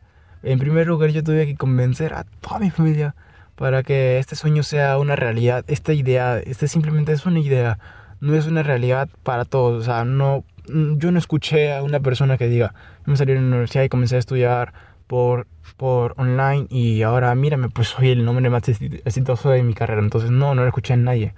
En 0.43 0.59
primer 0.59 0.87
lugar, 0.87 1.11
yo 1.11 1.23
tuve 1.23 1.47
que 1.47 1.57
convencer 1.57 2.15
a 2.15 2.25
toda 2.41 2.59
mi 2.59 2.71
familia 2.71 3.15
para 3.57 3.83
que 3.83 4.19
este 4.19 4.37
sueño 4.37 4.63
sea 4.63 4.99
una 4.99 5.17
realidad. 5.17 5.65
Esta 5.69 5.93
idea, 5.93 6.39
este 6.39 6.67
simplemente 6.67 7.13
es 7.13 7.27
una 7.27 7.41
idea, 7.41 7.79
no 8.21 8.35
es 8.35 8.47
una 8.47 8.63
realidad 8.63 9.09
para 9.23 9.45
todos. 9.45 9.83
O 9.83 9.85
sea, 9.85 10.05
no, 10.05 10.45
yo 10.67 11.13
no 11.13 11.19
escuché 11.19 11.75
a 11.75 11.83
una 11.83 12.01
persona 12.01 12.39
que 12.39 12.49
diga, 12.49 12.75
me 13.05 13.17
salí 13.17 13.35
de 13.35 13.41
la 13.41 13.47
universidad 13.47 13.85
y 13.85 13.89
comencé 13.89 14.17
a 14.17 14.19
estudiar 14.19 14.73
por, 15.11 15.49
por 15.77 16.15
online 16.19 16.69
y 16.71 17.03
ahora 17.03 17.35
mírame, 17.35 17.69
pues 17.69 17.89
soy 17.89 18.11
el 18.11 18.25
nombre 18.25 18.49
más 18.49 18.63
exitoso 18.69 19.51
de 19.51 19.65
mi 19.65 19.75
carrera. 19.75 20.01
Entonces, 20.01 20.31
no, 20.31 20.55
no 20.55 20.63
lo 20.63 20.69
escuché 20.69 20.93
a 20.93 20.97
nadie. 20.97 21.35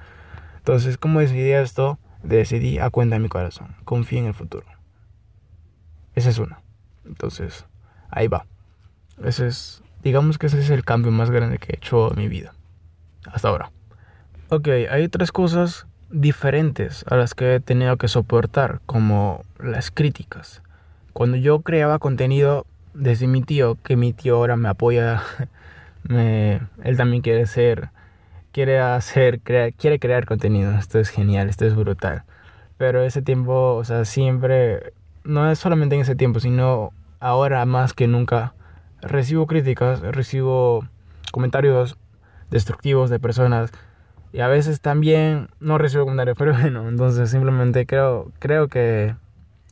Entonces, 0.58 0.98
¿cómo 0.98 1.20
decidí 1.20 1.52
esto? 1.52 1.98
Decidí 2.22 2.78
a 2.78 2.90
cuenta 2.90 3.16
de 3.16 3.20
mi 3.20 3.30
corazón. 3.30 3.74
Confía 3.84 4.18
en 4.18 4.26
el 4.26 4.34
futuro. 4.34 4.66
Esa 6.14 6.28
es 6.28 6.38
una. 6.38 6.60
Entonces, 7.06 7.64
ahí 8.10 8.28
va. 8.28 8.44
Ese 9.24 9.46
es, 9.46 9.82
digamos 10.02 10.36
que 10.36 10.48
ese 10.48 10.60
es 10.60 10.68
el 10.68 10.84
cambio 10.84 11.10
más 11.10 11.30
grande 11.30 11.56
que 11.56 11.72
he 11.72 11.76
hecho 11.76 12.12
en 12.12 12.18
mi 12.18 12.28
vida. 12.28 12.52
Hasta 13.24 13.48
ahora. 13.48 13.72
Ok, 14.50 14.68
hay 14.68 15.08
tres 15.08 15.32
cosas 15.32 15.86
diferentes 16.10 17.06
a 17.08 17.16
las 17.16 17.32
que 17.32 17.54
he 17.54 17.60
tenido 17.60 17.96
que 17.96 18.08
soportar, 18.08 18.82
como 18.84 19.46
las 19.58 19.90
críticas. 19.90 20.60
Cuando 21.14 21.38
yo 21.38 21.62
creaba 21.62 21.98
contenido 21.98 22.66
desde 22.94 23.26
mi 23.26 23.42
tío, 23.42 23.78
que 23.82 23.96
mi 23.96 24.12
tío 24.12 24.36
ahora 24.36 24.56
me 24.56 24.68
apoya, 24.68 25.22
él 26.08 26.96
también 26.96 27.22
quiere 27.22 27.46
ser, 27.46 27.90
quiere 28.52 28.80
hacer, 28.80 29.40
quiere 29.40 29.98
crear 29.98 30.26
contenido. 30.26 30.72
Esto 30.72 30.98
es 30.98 31.08
genial, 31.08 31.48
esto 31.48 31.66
es 31.66 31.74
brutal. 31.74 32.24
Pero 32.78 33.02
ese 33.02 33.22
tiempo, 33.22 33.74
o 33.74 33.84
sea, 33.84 34.04
siempre, 34.04 34.92
no 35.24 35.50
es 35.50 35.58
solamente 35.58 35.94
en 35.94 36.02
ese 36.02 36.16
tiempo, 36.16 36.40
sino 36.40 36.92
ahora 37.20 37.64
más 37.66 37.94
que 37.94 38.08
nunca, 38.08 38.54
recibo 39.00 39.46
críticas, 39.46 40.00
recibo 40.00 40.84
comentarios 41.32 41.96
destructivos 42.50 43.10
de 43.10 43.18
personas 43.18 43.72
y 44.32 44.40
a 44.40 44.48
veces 44.48 44.80
también 44.80 45.48
no 45.60 45.78
recibo 45.78 46.04
comentarios, 46.04 46.36
pero 46.38 46.52
bueno, 46.52 46.88
entonces 46.88 47.30
simplemente 47.30 47.86
creo, 47.86 48.32
creo 48.38 48.68
que 48.68 49.14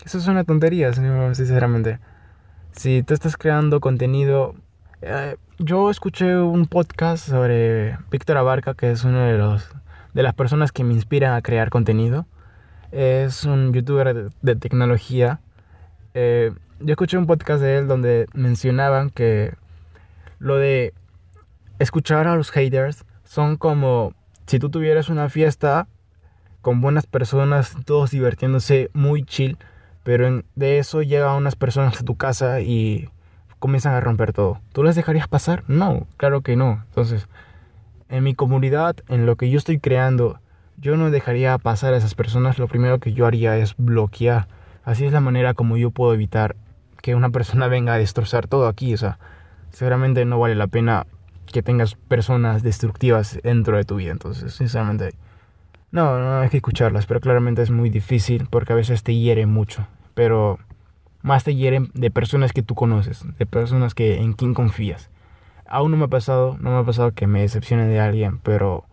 eso 0.05 0.19
es 0.19 0.27
una 0.27 0.45
tontería, 0.45 0.93
sinceramente. 0.93 1.99
Si 2.73 3.03
tú 3.03 3.15
estás 3.15 3.37
creando 3.37 3.81
contenido... 3.81 4.55
Eh, 5.03 5.37
yo 5.59 5.91
escuché 5.91 6.39
un 6.39 6.67
podcast 6.67 7.29
sobre 7.29 7.99
Víctor 8.11 8.37
Abarca, 8.37 8.75
que 8.75 8.91
es 8.91 9.05
uno 9.05 9.21
de 9.21 9.37
los 9.37 9.71
de 10.15 10.23
las 10.23 10.35
personas 10.35 10.73
que 10.73 10.85
me 10.85 10.95
inspiran 10.95 11.35
a 11.35 11.43
crear 11.43 11.71
contenido. 11.71 12.27
Es 12.93 13.45
un 13.45 13.73
youtuber 13.73 14.31
de, 14.43 14.57
tecnología. 14.57 15.41
Eh, 16.15 16.53
yo 16.81 16.93
escuché 16.93 17.19
un 17.19 17.27
podcast 17.27 17.63
de 17.63 17.79
él 17.79 17.89
donde 17.89 18.27
mencionaban 18.35 19.11
que 19.11 19.55
lo 20.39 20.57
de 20.57 20.95
escuchar 21.79 22.27
a 22.27 22.35
los 22.35 22.51
haters 22.51 23.05
son 23.25 23.57
como 23.57 24.15
si 24.47 24.59
tú 24.59 24.71
tuvieras 24.71 25.09
una 25.09 25.29
fiesta 25.29 25.87
con 26.63 26.81
buenas 26.81 27.07
personas, 27.07 27.77
todos 27.85 28.11
divirtiéndose, 28.11 28.91
muy 28.93 29.25
chill, 29.25 29.57
pero 30.03 30.43
de 30.55 30.79
eso 30.79 31.03
llegan 31.03 31.37
unas 31.37 31.57
personas 31.57 32.01
a 32.01 32.05
tu 32.05 32.17
casa 32.17 32.61
y 32.61 33.09
comienzan 33.59 33.95
a 33.95 34.01
romper 34.01 34.33
todo. 34.33 34.61
¿Tú 34.73 34.83
les 34.83 34.97
dejarías 34.97 35.29
pasar? 35.29 35.65
No, 35.69 36.07
claro 36.17 36.41
que 36.41 36.57
no. 36.57 36.83
Entonces, 36.89 37.29
en 38.09 38.25
mi 38.25 38.35
comunidad, 38.35 38.97
en 39.09 39.27
lo 39.27 39.37
que 39.37 39.51
yo 39.51 39.59
estoy 39.59 39.79
creando, 39.79 40.41
yo 40.79 40.97
no 40.97 41.11
dejaría 41.11 41.57
pasar 41.59 41.95
a 41.95 41.99
esas 41.99 42.15
personas. 42.15 42.59
Lo 42.59 42.69
primero 42.69 42.99
que 42.99 43.13
yo 43.13 43.27
haría 43.27 43.57
es 43.59 43.75
bloquear. 43.77 44.49
Así 44.83 45.05
es 45.05 45.13
la 45.13 45.21
manera 45.21 45.55
como 45.55 45.77
yo 45.77 45.91
puedo 45.91 46.15
evitar 46.15 46.57
que 47.03 47.15
una 47.15 47.31
persona 47.31 47.67
venga 47.69 47.95
a 47.95 47.99
destrozar 47.99 48.49
todo 48.49 48.67
aquí. 48.67 48.95
O 48.95 48.97
sea, 48.97 49.19
seguramente 49.71 50.25
no 50.25 50.39
vale 50.39 50.55
la 50.55 50.67
pena 50.67 51.07
que 51.47 51.63
tengas 51.63 51.95
personas 51.95 52.63
destructivas 52.63 53.39
dentro 53.43 53.77
de 53.77 53.85
tu 53.85 53.97
vida. 53.97 54.13
Entonces, 54.13 54.55
sinceramente, 54.55 55.15
no, 55.93 56.19
no 56.19 56.41
hay 56.41 56.49
que 56.49 56.59
escucharlas, 56.59 57.07
pero 57.07 57.21
claramente 57.21 57.63
es 57.63 57.71
muy 57.71 57.91
difícil 57.91 58.47
porque 58.51 58.73
a 58.73 58.77
veces 58.77 59.03
te 59.03 59.15
hiere 59.15 59.47
mucho. 59.47 59.87
Pero 60.15 60.59
más 61.23 61.45
te 61.45 61.55
hieren 61.55 61.91
de 61.95 62.11
personas 62.11 62.53
que 62.53 62.63
tú 62.63 62.75
conoces, 62.75 63.25
de 63.39 63.47
personas 63.47 63.95
que 63.95 64.21
en 64.21 64.33
quien 64.33 64.55
confías. 64.55 65.11
Aún 65.67 65.91
no 65.91 65.97
me 65.97 66.05
ha 66.05 66.09
pasado, 66.09 66.57
no 66.61 66.71
me 66.71 66.79
ha 66.79 66.85
pasado 66.85 67.13
que 67.13 67.27
me 67.27 67.43
decepcione 67.43 67.87
de 67.87 68.01
alguien, 68.01 68.39
pero 68.39 68.85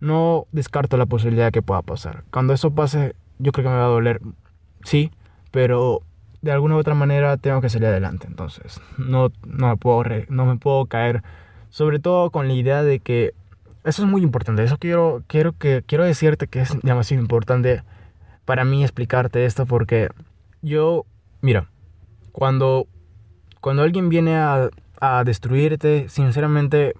no 0.00 0.46
descarto 0.52 0.96
la 0.96 1.06
posibilidad 1.06 1.46
de 1.46 1.52
que 1.52 1.62
pueda 1.62 1.82
pasar. 1.82 2.24
Cuando 2.30 2.52
eso 2.52 2.74
pase, 2.74 3.14
yo 3.38 3.52
creo 3.52 3.64
que 3.64 3.70
me 3.70 3.76
va 3.76 3.86
a 3.86 3.88
doler, 3.88 4.20
sí, 4.84 5.10
pero 5.50 6.02
de 6.42 6.52
alguna 6.52 6.76
u 6.76 6.78
otra 6.78 6.94
manera 6.94 7.36
tengo 7.38 7.60
que 7.60 7.68
salir 7.68 7.88
adelante. 7.88 8.26
Entonces, 8.26 8.80
no, 8.98 9.30
no, 9.46 9.68
me, 9.68 9.76
puedo 9.76 10.02
no 10.28 10.46
me 10.46 10.56
puedo 10.56 10.86
caer, 10.86 11.22
sobre 11.70 11.98
todo 11.98 12.30
con 12.30 12.48
la 12.48 12.54
idea 12.54 12.82
de 12.82 13.00
que 13.00 13.34
eso 13.84 14.02
es 14.02 14.08
muy 14.08 14.22
importante. 14.22 14.64
Eso 14.64 14.78
quiero, 14.78 15.22
quiero, 15.26 15.52
que, 15.52 15.82
quiero 15.86 16.04
decirte 16.04 16.46
que 16.46 16.60
es 16.62 16.78
demasiado 16.82 17.22
importante 17.22 17.82
para 18.44 18.64
mí 18.64 18.82
explicarte 18.82 19.44
esto 19.44 19.66
porque 19.66 20.08
yo, 20.62 21.04
mira, 21.40 21.68
cuando, 22.32 22.86
cuando 23.60 23.82
alguien 23.82 24.08
viene 24.08 24.36
a, 24.36 24.70
a 25.00 25.24
destruirte, 25.24 26.08
sinceramente, 26.08 26.94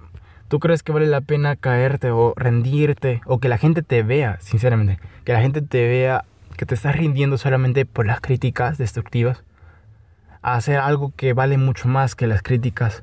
¿tú 0.49 0.61
crees 0.61 0.83
que 0.83 0.93
vale 0.93 1.07
la 1.07 1.23
pena 1.23 1.57
caerte 1.57 2.11
o 2.11 2.35
rendirte 2.37 3.23
o 3.26 3.38
que 3.38 3.49
la 3.49 3.59
gente 3.59 3.83
te 3.83 4.03
vea, 4.03 4.38
sinceramente, 4.41 4.99
que 5.25 5.33
la 5.33 5.41
gente 5.41 5.62
te 5.62 5.88
vea 5.88 6.25
que 6.57 6.67
te 6.67 6.75
estás 6.75 6.97
rindiendo 6.97 7.37
solamente 7.38 7.85
por 7.85 8.07
las 8.07 8.21
críticas 8.21 8.79
destructivas 8.79 9.43
a 10.43 10.55
hacer 10.55 10.79
algo 10.79 11.12
que 11.17 11.33
vale 11.33 11.59
mucho 11.59 11.88
más 11.88 12.14
que 12.14 12.26
las 12.26 12.43
críticas. 12.43 13.03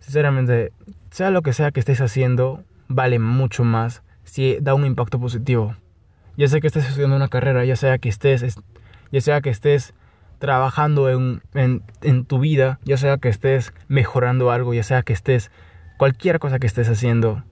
Sinceramente, 0.00 0.72
sea 1.10 1.30
lo 1.30 1.42
que 1.42 1.52
sea 1.52 1.70
que 1.70 1.80
estés 1.80 2.00
haciendo, 2.00 2.62
vale 2.88 3.18
mucho 3.18 3.64
más 3.64 4.02
si 4.24 4.58
da 4.60 4.74
un 4.74 4.84
impacto 4.84 5.20
positivo. 5.20 5.74
Ya 6.36 6.48
sea 6.48 6.60
que 6.60 6.66
estés 6.66 6.86
estudiando 6.86 7.16
una 7.16 7.28
carrera, 7.28 7.64
ya 7.64 7.76
sea 7.76 7.98
que 7.98 8.08
estés, 8.08 8.58
ya 9.10 9.20
sea 9.20 9.40
que 9.40 9.50
estés 9.50 9.94
trabajando 10.38 11.08
en, 11.08 11.42
en, 11.54 11.82
en 12.02 12.26
tu 12.26 12.38
vida, 12.38 12.78
ya 12.84 12.96
sea 12.96 13.16
que 13.16 13.28
estés 13.28 13.72
mejorando 13.88 14.50
algo, 14.50 14.74
ya 14.74 14.82
sea 14.82 15.02
que 15.02 15.14
estés, 15.14 15.50
cualquier 15.96 16.38
cosa 16.38 16.58
que 16.58 16.66
estés 16.66 16.90
haciendo, 16.90 17.42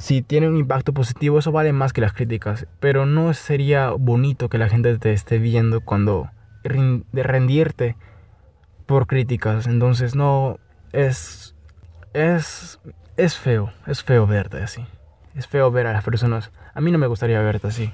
si 0.00 0.22
tiene 0.22 0.48
un 0.48 0.56
impacto 0.56 0.94
positivo, 0.94 1.38
eso 1.38 1.52
vale 1.52 1.74
más 1.74 1.92
que 1.92 2.00
las 2.00 2.14
críticas. 2.14 2.66
Pero 2.80 3.04
no 3.04 3.34
sería 3.34 3.90
bonito 3.90 4.48
que 4.48 4.56
la 4.56 4.68
gente 4.68 4.96
te 4.98 5.12
esté 5.12 5.38
viendo 5.38 5.82
cuando 5.82 6.30
de 6.62 7.22
rendirte 7.22 7.96
por 8.86 9.06
críticas. 9.06 9.66
Entonces 9.66 10.14
no 10.14 10.58
es 10.92 11.54
es 12.14 12.80
es 13.24 13.36
feo, 13.36 13.72
es 13.86 14.02
feo 14.02 14.26
verte 14.26 14.62
así. 14.62 14.86
Es 15.34 15.46
feo 15.46 15.70
ver 15.70 15.86
a 15.86 15.92
las 15.92 16.04
personas. 16.04 16.50
A 16.74 16.80
mí 16.80 16.90
no 16.90 16.98
me 16.98 17.06
gustaría 17.06 17.40
verte 17.40 17.68
así. 17.68 17.92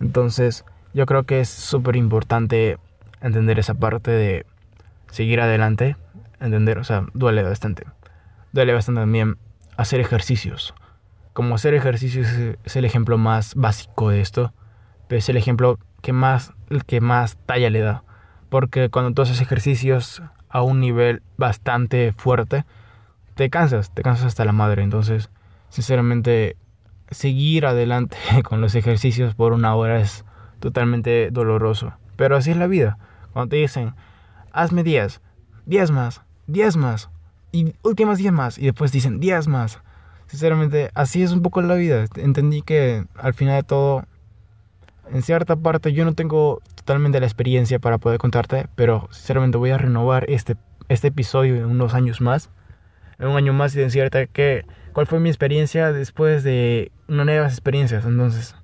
Entonces, 0.00 0.64
yo 0.92 1.06
creo 1.06 1.24
que 1.24 1.40
es 1.40 1.48
súper 1.48 1.96
importante 1.96 2.78
entender 3.20 3.58
esa 3.58 3.74
parte 3.74 4.10
de 4.10 4.46
seguir 5.10 5.40
adelante. 5.40 5.96
Entender, 6.40 6.78
o 6.78 6.84
sea, 6.84 7.06
duele 7.14 7.42
bastante. 7.42 7.84
Duele 8.52 8.74
bastante 8.74 9.00
también 9.00 9.38
hacer 9.76 10.00
ejercicios 10.00 10.74
como 11.36 11.54
hacer 11.54 11.74
ejercicio 11.74 12.22
es, 12.64 12.76
el 12.76 12.86
ejemplo 12.86 13.18
más 13.18 13.54
básico 13.56 14.08
de 14.08 14.22
esto, 14.22 14.54
pero 15.06 15.18
es 15.18 15.28
el 15.28 15.36
ejemplo 15.36 15.78
que 16.00 16.14
más, 16.14 16.54
que 16.86 17.02
más 17.02 17.36
talla 17.44 17.68
le 17.68 17.80
da. 17.80 18.04
Porque 18.48 18.88
cuando 18.88 19.12
tú 19.12 19.20
haces 19.20 19.42
ejercicios 19.42 20.22
a 20.48 20.62
un 20.62 20.80
nivel 20.80 21.22
bastante 21.36 22.14
fuerte, 22.16 22.64
te 23.36 23.50
cansas, 23.50 23.90
te 23.92 24.02
cansas 24.02 24.26
hasta 24.26 24.44
la 24.44 24.52
madre. 24.52 24.82
Entonces, 24.82 25.30
sinceramente, 25.68 26.56
seguir 27.10 27.66
adelante 27.66 28.16
con 28.42 28.60
los 28.60 28.74
ejercicios 28.74 29.34
por 29.34 29.52
una 29.52 29.74
hora 29.76 30.00
es 30.00 30.24
totalmente 30.58 31.30
doloroso. 31.30 31.92
Pero 32.16 32.36
así 32.36 32.50
es 32.50 32.56
la 32.56 32.66
vida. 32.66 32.98
Cuando 33.32 33.50
te 33.50 33.56
dicen, 33.56 33.94
hazme 34.52 34.82
10, 34.82 35.20
10 35.66 35.90
más, 35.90 36.22
10 36.46 36.76
más, 36.78 37.10
y 37.52 37.74
últimas 37.82 38.18
10 38.18 38.32
más, 38.32 38.58
y 38.58 38.64
después 38.64 38.90
dicen 38.90 39.20
10 39.20 39.48
más, 39.48 39.80
sinceramente, 40.26 40.90
así 40.94 41.22
es 41.22 41.32
un 41.32 41.42
poco 41.42 41.60
la 41.60 41.74
vida. 41.74 42.06
Entendí 42.16 42.62
que 42.62 43.04
al 43.16 43.34
final 43.34 43.56
de 43.56 43.62
todo, 43.64 44.04
en 45.12 45.22
cierta 45.22 45.56
parte 45.56 45.92
yo 45.92 46.06
no 46.06 46.14
tengo 46.14 46.62
totalmente 46.74 47.20
la 47.20 47.26
experiencia 47.26 47.78
para 47.78 47.98
poder 47.98 48.18
contarte, 48.18 48.66
pero 48.74 49.08
sinceramente 49.10 49.58
voy 49.58 49.70
a 49.70 49.78
renovar 49.78 50.24
este, 50.30 50.56
este 50.88 51.08
episodio 51.08 51.56
en 51.56 51.66
unos 51.66 51.92
años 51.92 52.22
más. 52.22 52.48
Un 53.18 53.36
año 53.36 53.52
más 53.52 53.74
y 53.74 53.80
decirte 53.80 54.28
que 54.28 54.64
cuál 54.92 55.06
fue 55.06 55.20
mi 55.20 55.28
experiencia 55.28 55.92
después 55.92 56.42
de 56.44 56.92
nuevas 57.08 57.52
experiencias. 57.52 58.04
Entonces, 58.04 58.54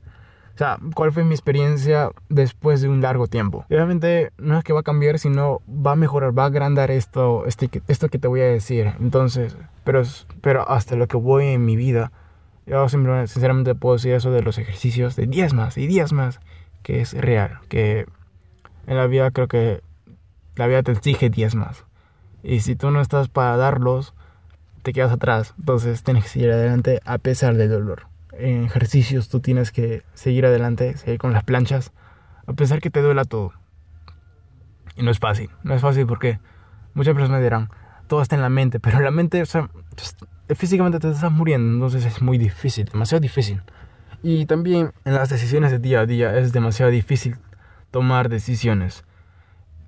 o 0.54 0.59
sea, 0.59 0.78
cuál 0.94 1.12
fue 1.12 1.25
mi 1.25 1.35
experiencia 1.35 2.11
después 2.28 2.82
de 2.82 2.88
un 2.88 3.00
largo 3.00 3.26
tiempo. 3.26 3.64
obviamente 3.71 4.32
no 4.37 4.59
es 4.59 4.64
que 4.64 4.75
va 4.75 4.80
a 4.80 4.82
cambiar, 4.82 5.18
sino 5.18 5.62
va 5.68 5.92
a 5.92 5.97
mejorar, 5.97 6.37
va 6.38 6.44
a 6.44 6.47
agrandar 6.47 6.90
esto, 6.90 7.47
este, 7.47 7.71
esto 7.88 8.09
que 8.09 8.18
te 8.18 8.28
voy 8.28 8.40
a 8.40 8.47
decir. 8.47 8.92
Entonces, 9.00 9.56
pero, 9.85 10.02
pero 10.42 10.68
hasta 10.68 10.97
lo 10.97 11.09
que 11.09 11.16
voy 11.16 11.47
en 11.47 11.64
mi 11.64 11.76
vida, 11.76 12.12
yo 12.66 12.88
sinceramente 12.88 13.75
puedo 13.75 13.97
decir 13.97 14.12
eso 14.12 14.30
de 14.30 14.42
los 14.42 14.59
ejercicios, 14.59 15.16
de 15.16 15.26
días 15.26 15.54
más 15.54 15.78
y 15.78 15.87
días 15.87 16.12
más 16.12 16.40
que 16.82 17.00
es 17.00 17.14
real, 17.14 17.59
que 17.68 18.06
en 18.87 18.97
la 18.97 19.06
vida 19.06 19.30
creo 19.30 19.49
que 19.49 19.82
la 20.56 20.66
vida 20.66 20.82
te 20.82 20.92
exige 20.92 21.30
días 21.30 21.54
más. 21.54 21.87
Y 22.42 22.61
si 22.61 22.76
tú 22.76 22.90
no 22.90 23.00
estás 23.00 23.28
para 23.28 23.56
darlos, 23.56 24.14
te 24.82 24.92
quedas 24.92 25.12
atrás. 25.12 25.54
Entonces 25.58 26.02
tienes 26.02 26.24
que 26.24 26.30
seguir 26.30 26.50
adelante 26.50 27.00
a 27.04 27.18
pesar 27.18 27.54
del 27.56 27.70
dolor. 27.70 28.06
En 28.32 28.64
ejercicios 28.64 29.28
tú 29.28 29.40
tienes 29.40 29.72
que 29.72 30.02
seguir 30.14 30.46
adelante, 30.46 30.96
seguir 30.96 31.18
con 31.18 31.32
las 31.32 31.44
planchas, 31.44 31.92
a 32.46 32.52
pesar 32.52 32.80
que 32.80 32.90
te 32.90 33.00
duela 33.00 33.24
todo. 33.24 33.52
Y 34.96 35.02
no 35.02 35.10
es 35.10 35.18
fácil, 35.18 35.50
no 35.62 35.74
es 35.74 35.80
fácil 35.80 36.06
porque 36.06 36.38
muchas 36.94 37.14
personas 37.14 37.42
dirán, 37.42 37.70
todo 38.08 38.22
está 38.22 38.36
en 38.36 38.42
la 38.42 38.50
mente, 38.50 38.80
pero 38.80 39.00
la 39.00 39.10
mente, 39.10 39.40
o 39.42 39.46
sea, 39.46 39.70
físicamente 40.54 40.98
te 40.98 41.10
estás 41.10 41.32
muriendo, 41.32 41.72
entonces 41.72 42.04
es 42.04 42.20
muy 42.20 42.38
difícil, 42.38 42.86
demasiado 42.86 43.20
difícil. 43.20 43.62
Y 44.22 44.46
también 44.46 44.92
en 45.04 45.14
las 45.14 45.30
decisiones 45.30 45.70
de 45.70 45.78
día 45.78 46.00
a 46.00 46.06
día 46.06 46.36
es 46.38 46.52
demasiado 46.52 46.92
difícil 46.92 47.36
tomar 47.90 48.28
decisiones. 48.28 49.04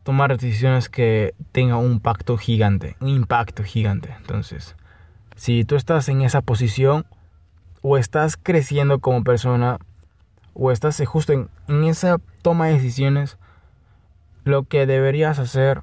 Tomar 0.03 0.37
decisiones 0.37 0.89
que 0.89 1.35
tengan 1.53 1.79
un 1.79 1.93
impacto 1.93 2.37
gigante, 2.37 2.97
un 3.01 3.09
impacto 3.09 3.63
gigante. 3.63 4.15
Entonces, 4.19 4.77
si 5.35 5.65
tú 5.65 5.77
estás 5.77 6.09
en 6.09 6.23
esa 6.23 6.41
posición 6.41 7.07
o 7.83 7.99
estás 7.99 8.37
creciendo 8.37 8.99
como 8.99 9.25
persona 9.25 9.79
o 10.55 10.71
estás 10.71 11.03
justo 11.07 11.33
en, 11.33 11.49
en 11.69 11.85
esa 11.85 12.19
toma 12.43 12.67
de 12.67 12.75
decisiones, 12.75 13.39
lo 14.45 14.65
que 14.65 14.87
deberías 14.87 15.39
hacer 15.39 15.83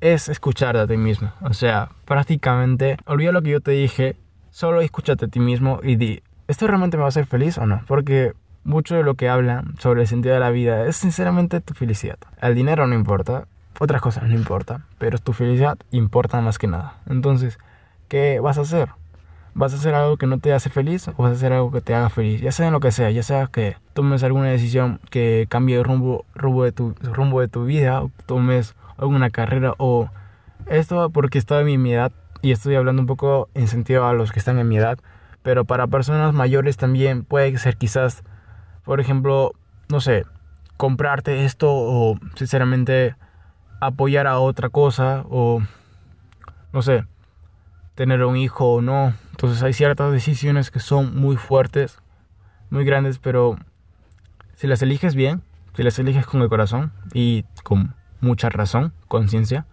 es 0.00 0.28
escucharte 0.28 0.80
a 0.80 0.86
ti 0.86 0.96
mismo. 0.96 1.32
O 1.42 1.52
sea, 1.52 1.90
prácticamente, 2.04 2.96
olvida 3.06 3.32
lo 3.32 3.42
que 3.42 3.50
yo 3.50 3.60
te 3.60 3.70
dije, 3.70 4.16
solo 4.50 4.80
escúchate 4.80 5.26
a 5.26 5.28
ti 5.28 5.38
mismo 5.38 5.80
y 5.82 5.96
di, 5.96 6.22
¿esto 6.48 6.66
realmente 6.66 6.96
me 6.96 7.02
va 7.02 7.06
a 7.06 7.08
hacer 7.08 7.26
feliz 7.26 7.56
o 7.58 7.66
no? 7.66 7.82
Porque 7.86 8.32
mucho 8.64 8.96
de 8.96 9.04
lo 9.04 9.14
que 9.14 9.28
hablan 9.28 9.76
sobre 9.78 10.02
el 10.02 10.08
sentido 10.08 10.34
de 10.34 10.40
la 10.40 10.50
vida 10.50 10.86
es 10.86 10.96
sinceramente 10.96 11.60
tu 11.60 11.74
felicidad. 11.74 12.18
El 12.40 12.54
dinero 12.54 12.86
no 12.86 12.94
importa, 12.94 13.46
otras 13.78 14.02
cosas 14.02 14.24
no 14.24 14.34
importa, 14.34 14.86
pero 14.98 15.18
tu 15.18 15.32
felicidad 15.32 15.78
importa 15.90 16.40
más 16.40 16.58
que 16.58 16.66
nada. 16.66 16.98
Entonces, 17.06 17.58
¿qué 18.12 18.40
vas 18.40 18.58
a 18.58 18.60
hacer? 18.60 18.90
¿Vas 19.54 19.72
a 19.72 19.76
hacer 19.76 19.94
algo 19.94 20.18
que 20.18 20.26
no 20.26 20.38
te 20.38 20.52
hace 20.52 20.68
feliz 20.68 21.08
o 21.08 21.14
vas 21.22 21.30
a 21.30 21.34
hacer 21.34 21.54
algo 21.54 21.72
que 21.72 21.80
te 21.80 21.94
haga 21.94 22.10
feliz? 22.10 22.42
Ya 22.42 22.52
sea 22.52 22.66
en 22.66 22.74
lo 22.74 22.80
que 22.80 22.92
sea, 22.92 23.10
ya 23.10 23.22
sea 23.22 23.46
que 23.46 23.78
tomes 23.94 24.22
alguna 24.22 24.48
decisión 24.48 25.00
que 25.08 25.46
cambie 25.48 25.78
el 25.78 25.84
rumbo, 25.84 26.26
rumbo, 26.34 26.64
de, 26.64 26.72
tu, 26.72 26.94
rumbo 27.00 27.40
de 27.40 27.48
tu 27.48 27.64
vida, 27.64 28.02
o 28.02 28.10
tomes 28.26 28.74
alguna 28.98 29.30
carrera 29.30 29.72
o 29.78 30.10
esto 30.66 31.08
porque 31.08 31.38
estoy 31.38 31.72
en 31.72 31.80
mi 31.80 31.94
edad 31.94 32.12
y 32.42 32.52
estoy 32.52 32.74
hablando 32.74 33.00
un 33.00 33.06
poco 33.06 33.48
en 33.54 33.66
sentido 33.66 34.06
a 34.06 34.12
los 34.12 34.30
que 34.30 34.40
están 34.40 34.58
en 34.58 34.68
mi 34.68 34.76
edad, 34.76 34.98
pero 35.42 35.64
para 35.64 35.86
personas 35.86 36.34
mayores 36.34 36.76
también 36.76 37.24
puede 37.24 37.56
ser 37.56 37.78
quizás, 37.78 38.24
por 38.84 39.00
ejemplo, 39.00 39.52
no 39.88 40.02
sé, 40.02 40.26
comprarte 40.76 41.46
esto 41.46 41.68
o 41.72 42.18
sinceramente 42.34 43.16
apoyar 43.80 44.26
a 44.26 44.38
otra 44.38 44.68
cosa 44.68 45.24
o 45.30 45.62
no 46.74 46.82
sé, 46.82 47.06
tener 48.02 48.24
un 48.24 48.36
hijo 48.36 48.66
o 48.66 48.82
no. 48.82 49.14
Entonces 49.30 49.62
hay 49.62 49.72
ciertas 49.72 50.10
decisiones 50.10 50.72
que 50.72 50.80
son 50.80 51.14
muy 51.14 51.36
fuertes, 51.36 52.00
muy 52.68 52.84
grandes, 52.84 53.20
pero 53.20 53.56
si 54.56 54.66
las 54.66 54.82
eliges 54.82 55.14
bien, 55.14 55.42
si 55.76 55.84
las 55.84 56.00
eliges 56.00 56.26
con 56.26 56.42
el 56.42 56.48
corazón 56.48 56.90
y 57.14 57.44
con 57.62 57.94
mucha 58.20 58.48
razón, 58.48 58.92
conciencia, 59.06 59.66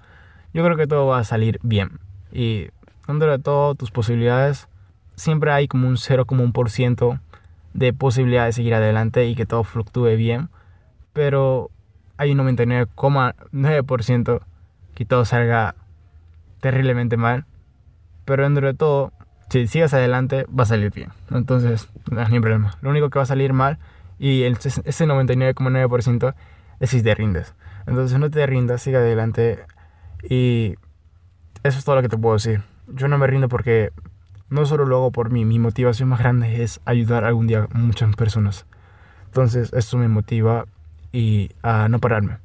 yo 0.54 0.64
creo 0.64 0.78
que 0.78 0.86
todo 0.86 1.08
va 1.08 1.18
a 1.18 1.24
salir 1.24 1.60
bien. 1.64 2.00
Y 2.32 2.68
dentro 3.08 3.32
de 3.32 3.40
todo 3.40 3.74
tus 3.74 3.90
posibilidades, 3.90 4.68
siempre 5.16 5.52
hay 5.52 5.68
como 5.68 5.88
un 5.88 5.96
0,1% 5.96 7.20
de 7.74 7.94
posibilidad 7.94 8.46
de 8.46 8.52
seguir 8.52 8.76
adelante 8.76 9.26
y 9.26 9.34
que 9.34 9.48
todo 9.48 9.64
fluctúe 9.64 10.16
bien, 10.18 10.50
pero 11.14 11.72
hay 12.18 12.34
un 12.34 12.38
99,9% 12.38 14.42
que 14.94 15.06
todo 15.06 15.26
salga 15.26 15.74
terriblemente 16.60 17.18
mal, 17.18 17.48
pero 18.30 18.44
dentro 18.44 18.68
de 18.68 18.76
todo, 18.76 19.12
si 19.50 19.66
sigues 19.66 19.92
adelante, 19.96 20.46
va 20.48 20.62
a 20.62 20.68
salir 20.68 20.94
bien. 20.94 21.10
Entonces, 21.32 21.90
no 22.12 22.22
hay 22.22 22.40
problema. 22.40 22.78
Lo 22.84 22.92
único 22.92 23.10
que 23.10 23.18
va 23.18 23.24
a 23.24 23.26
salir 23.26 23.54
mal 23.54 23.80
y 24.20 24.44
ese 24.44 25.08
99,9% 25.08 26.36
es 26.80 26.90
si 26.92 27.02
te 27.02 27.16
rindes. 27.16 27.56
Entonces 27.88 28.20
no 28.20 28.30
te 28.30 28.46
rindas, 28.46 28.84
sigue 28.84 28.98
adelante. 28.98 29.66
Y 30.22 30.76
eso 31.64 31.80
es 31.80 31.84
todo 31.84 31.96
lo 31.96 32.04
que 32.04 32.10
te 32.10 32.18
puedo 32.18 32.36
decir. 32.36 32.62
Yo 32.88 33.08
no 33.08 33.18
me 33.18 33.26
rindo 33.26 33.50
porque 33.50 33.92
no 34.52 34.68
solo 34.68 34.86
lo 34.86 34.98
hago 34.98 35.12
por 35.12 35.32
mí, 35.32 35.44
mi 35.44 35.58
motivación 35.58 36.10
más 36.10 36.20
grande 36.20 36.62
es 36.62 36.82
ayudar 36.86 37.26
algún 37.26 37.48
día 37.48 37.68
a 37.74 37.78
muchas 37.80 38.16
personas. 38.16 38.68
Entonces 39.26 39.74
eso 39.74 39.98
me 39.98 40.08
motiva 40.08 40.66
y 41.12 41.50
a 41.64 41.90
no 41.90 41.98
pararme. 41.98 42.38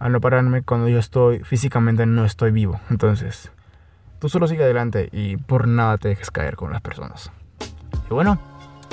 A 0.00 0.08
no 0.08 0.20
pararme 0.20 0.62
cuando 0.62 0.88
yo 0.88 0.98
estoy 0.98 1.44
físicamente 1.44 2.06
no 2.06 2.24
estoy 2.24 2.50
vivo. 2.50 2.80
Entonces, 2.90 3.52
tú 4.22 4.28
solo 4.28 4.46
sigue 4.46 4.62
adelante 4.62 5.08
y 5.10 5.36
por 5.36 5.66
nada 5.66 5.98
te 5.98 6.06
dejes 6.06 6.30
caer 6.30 6.54
con 6.54 6.70
las 6.72 6.80
personas. 6.80 7.32
Y 8.08 8.14
bueno, 8.14 8.38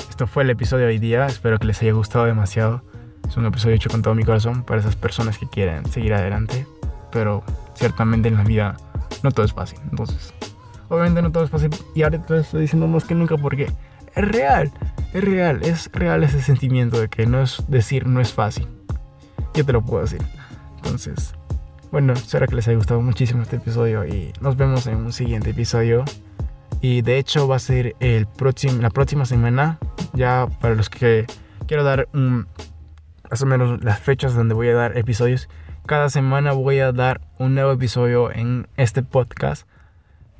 esto 0.10 0.26
fue 0.26 0.42
el 0.42 0.50
episodio 0.50 0.86
de 0.86 0.94
hoy 0.94 0.98
día. 0.98 1.28
Espero 1.28 1.60
que 1.60 1.68
les 1.68 1.80
haya 1.84 1.94
gustado 1.94 2.26
demasiado. 2.26 2.82
Es 3.28 3.38
un 3.38 3.46
episodio 3.46 3.76
hecho 3.76 3.92
con 3.92 4.02
todo 4.02 4.16
mi 4.16 4.24
corazón 4.24 4.64
para 4.64 4.80
esas 4.80 4.96
personas 4.96 5.38
que 5.38 5.48
quieren 5.48 5.86
seguir 5.86 6.16
adelante, 6.16 6.66
pero 7.12 7.44
ciertamente 7.76 8.28
en 8.28 8.38
la 8.38 8.44
vida 8.44 8.76
no 9.22 9.30
todo 9.30 9.46
es 9.46 9.54
fácil. 9.54 9.78
Entonces, 9.92 10.34
obviamente 10.88 11.22
no 11.22 11.32
todo 11.32 11.44
es 11.44 11.52
fácil 11.52 11.70
y 11.94 12.02
ahora 12.02 12.20
te 12.26 12.40
estoy 12.40 12.62
diciendo 12.62 12.88
más 12.88 13.04
que 13.04 13.14
nunca 13.14 13.38
porque 13.38 13.72
es 14.16 14.28
real, 14.28 14.72
es 15.14 15.24
real, 15.24 15.62
es 15.62 15.92
real 15.94 16.24
ese 16.24 16.42
sentimiento 16.42 17.00
de 17.00 17.08
que 17.08 17.28
no 17.28 17.44
es 17.44 17.64
decir 17.68 18.08
no 18.08 18.20
es 18.20 18.34
fácil. 18.34 18.68
Yo 19.54 19.64
te 19.64 19.74
lo 19.74 19.84
puedo 19.84 20.02
decir. 20.02 20.24
Entonces, 20.78 21.36
bueno, 21.92 22.14
espero 22.14 22.48
que 22.48 22.56
les 22.56 22.68
haya 22.68 22.78
gustado 22.78 23.02
muchísimo 23.02 23.42
este 23.42 23.56
episodio 23.56 24.06
y 24.06 24.32
nos 24.42 24.56
vemos 24.58 24.86
en 24.86 24.98
un 24.98 25.12
siguiente 25.12 25.50
episodio. 25.50 26.06
Y 26.82 27.02
de 27.02 27.18
hecho 27.18 27.48
va 27.48 27.56
a 27.56 27.60
ser 27.60 27.96
el 28.00 28.28
próximo, 28.28 28.82
la 28.82 28.92
próxima 28.92 29.26
semana, 29.26 29.80
ya 30.14 30.48
para 30.62 30.76
los 30.76 30.90
que 30.90 31.26
quiero 31.68 31.84
dar 31.84 32.08
un 32.14 32.48
más 33.30 33.42
o 33.42 33.46
menos 33.46 33.84
las 33.84 34.00
fechas 34.00 34.36
donde 34.36 34.54
voy 34.54 34.70
a 34.70 34.76
dar 34.76 34.98
episodios. 34.98 35.50
Cada 35.86 36.10
semana 36.10 36.52
voy 36.52 36.80
a 36.80 36.92
dar 36.92 37.22
un 37.40 37.56
nuevo 37.56 37.72
episodio 37.72 38.32
en 38.32 38.68
este 38.78 39.02
podcast. 39.02 39.68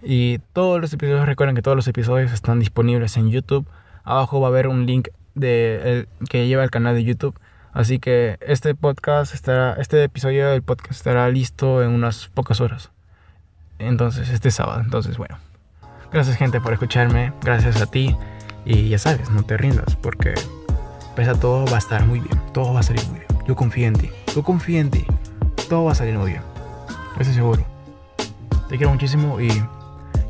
Y 0.02 0.40
todos 0.54 0.80
los 0.80 0.94
episodios, 0.94 1.26
recuerden 1.26 1.56
que 1.56 1.62
todos 1.62 1.76
los 1.76 1.88
episodios 1.88 2.32
están 2.32 2.60
disponibles 2.60 3.18
en 3.18 3.30
YouTube. 3.30 3.68
Abajo 4.04 4.40
va 4.40 4.48
a 4.48 4.50
haber 4.52 4.68
un 4.68 4.86
link 4.86 5.10
de 5.36 6.08
que 6.30 6.48
lleva 6.48 6.64
el 6.64 6.72
canal 6.72 6.96
de 6.96 7.04
YouTube. 7.04 7.36
Así 7.80 7.98
que 8.00 8.38
este 8.42 8.76
podcast 8.76 9.34
estará, 9.34 9.76
este 9.80 10.04
episodio 10.04 10.50
del 10.50 10.62
podcast 10.62 10.92
estará 10.92 11.30
listo 11.30 11.82
en 11.82 11.92
unas 11.92 12.28
pocas 12.28 12.60
horas. 12.60 12.92
Entonces, 13.78 14.28
este 14.28 14.52
sábado. 14.52 14.82
Entonces, 14.82 15.18
bueno. 15.18 15.38
Gracias 16.12 16.36
gente 16.36 16.60
por 16.60 16.74
escucharme. 16.74 17.32
Gracias 17.42 17.82
a 17.82 17.86
ti. 17.86 18.18
Y 18.66 18.90
ya 18.90 19.00
sabes, 19.00 19.30
no 19.30 19.44
te 19.44 19.56
rindas 19.56 19.96
porque 19.96 20.34
pese 21.16 21.30
a 21.30 21.36
todo 21.36 21.66
va 21.68 21.76
a 21.76 21.78
estar 21.78 22.06
muy 22.06 22.20
bien, 22.20 22.38
todo 22.54 22.74
va 22.74 22.82
a 22.82 22.84
salir 22.84 23.08
muy 23.08 23.20
bien. 23.20 23.46
Yo 23.48 23.56
confío 23.56 23.88
en 23.88 23.94
ti, 23.94 24.10
yo 24.36 24.44
confío 24.44 24.82
en 24.82 24.92
ti, 24.92 25.06
todo 25.70 25.86
va 25.86 25.94
a 25.94 25.96
salir 25.96 26.18
muy 26.18 26.32
bien. 26.32 26.42
Estoy 27.18 27.34
seguro. 27.34 27.66
Te 28.68 28.76
quiero 28.76 28.92
muchísimo 28.92 29.40
y 29.40 29.48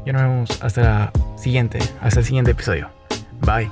ya 0.05 0.13
nos 0.13 0.21
vemos 0.21 0.61
hasta 0.61 0.81
la 0.81 1.11
siguiente, 1.35 1.79
hasta 1.99 2.19
el 2.19 2.25
siguiente 2.27 2.51
episodio. 2.51 2.91
Bye. 3.41 3.71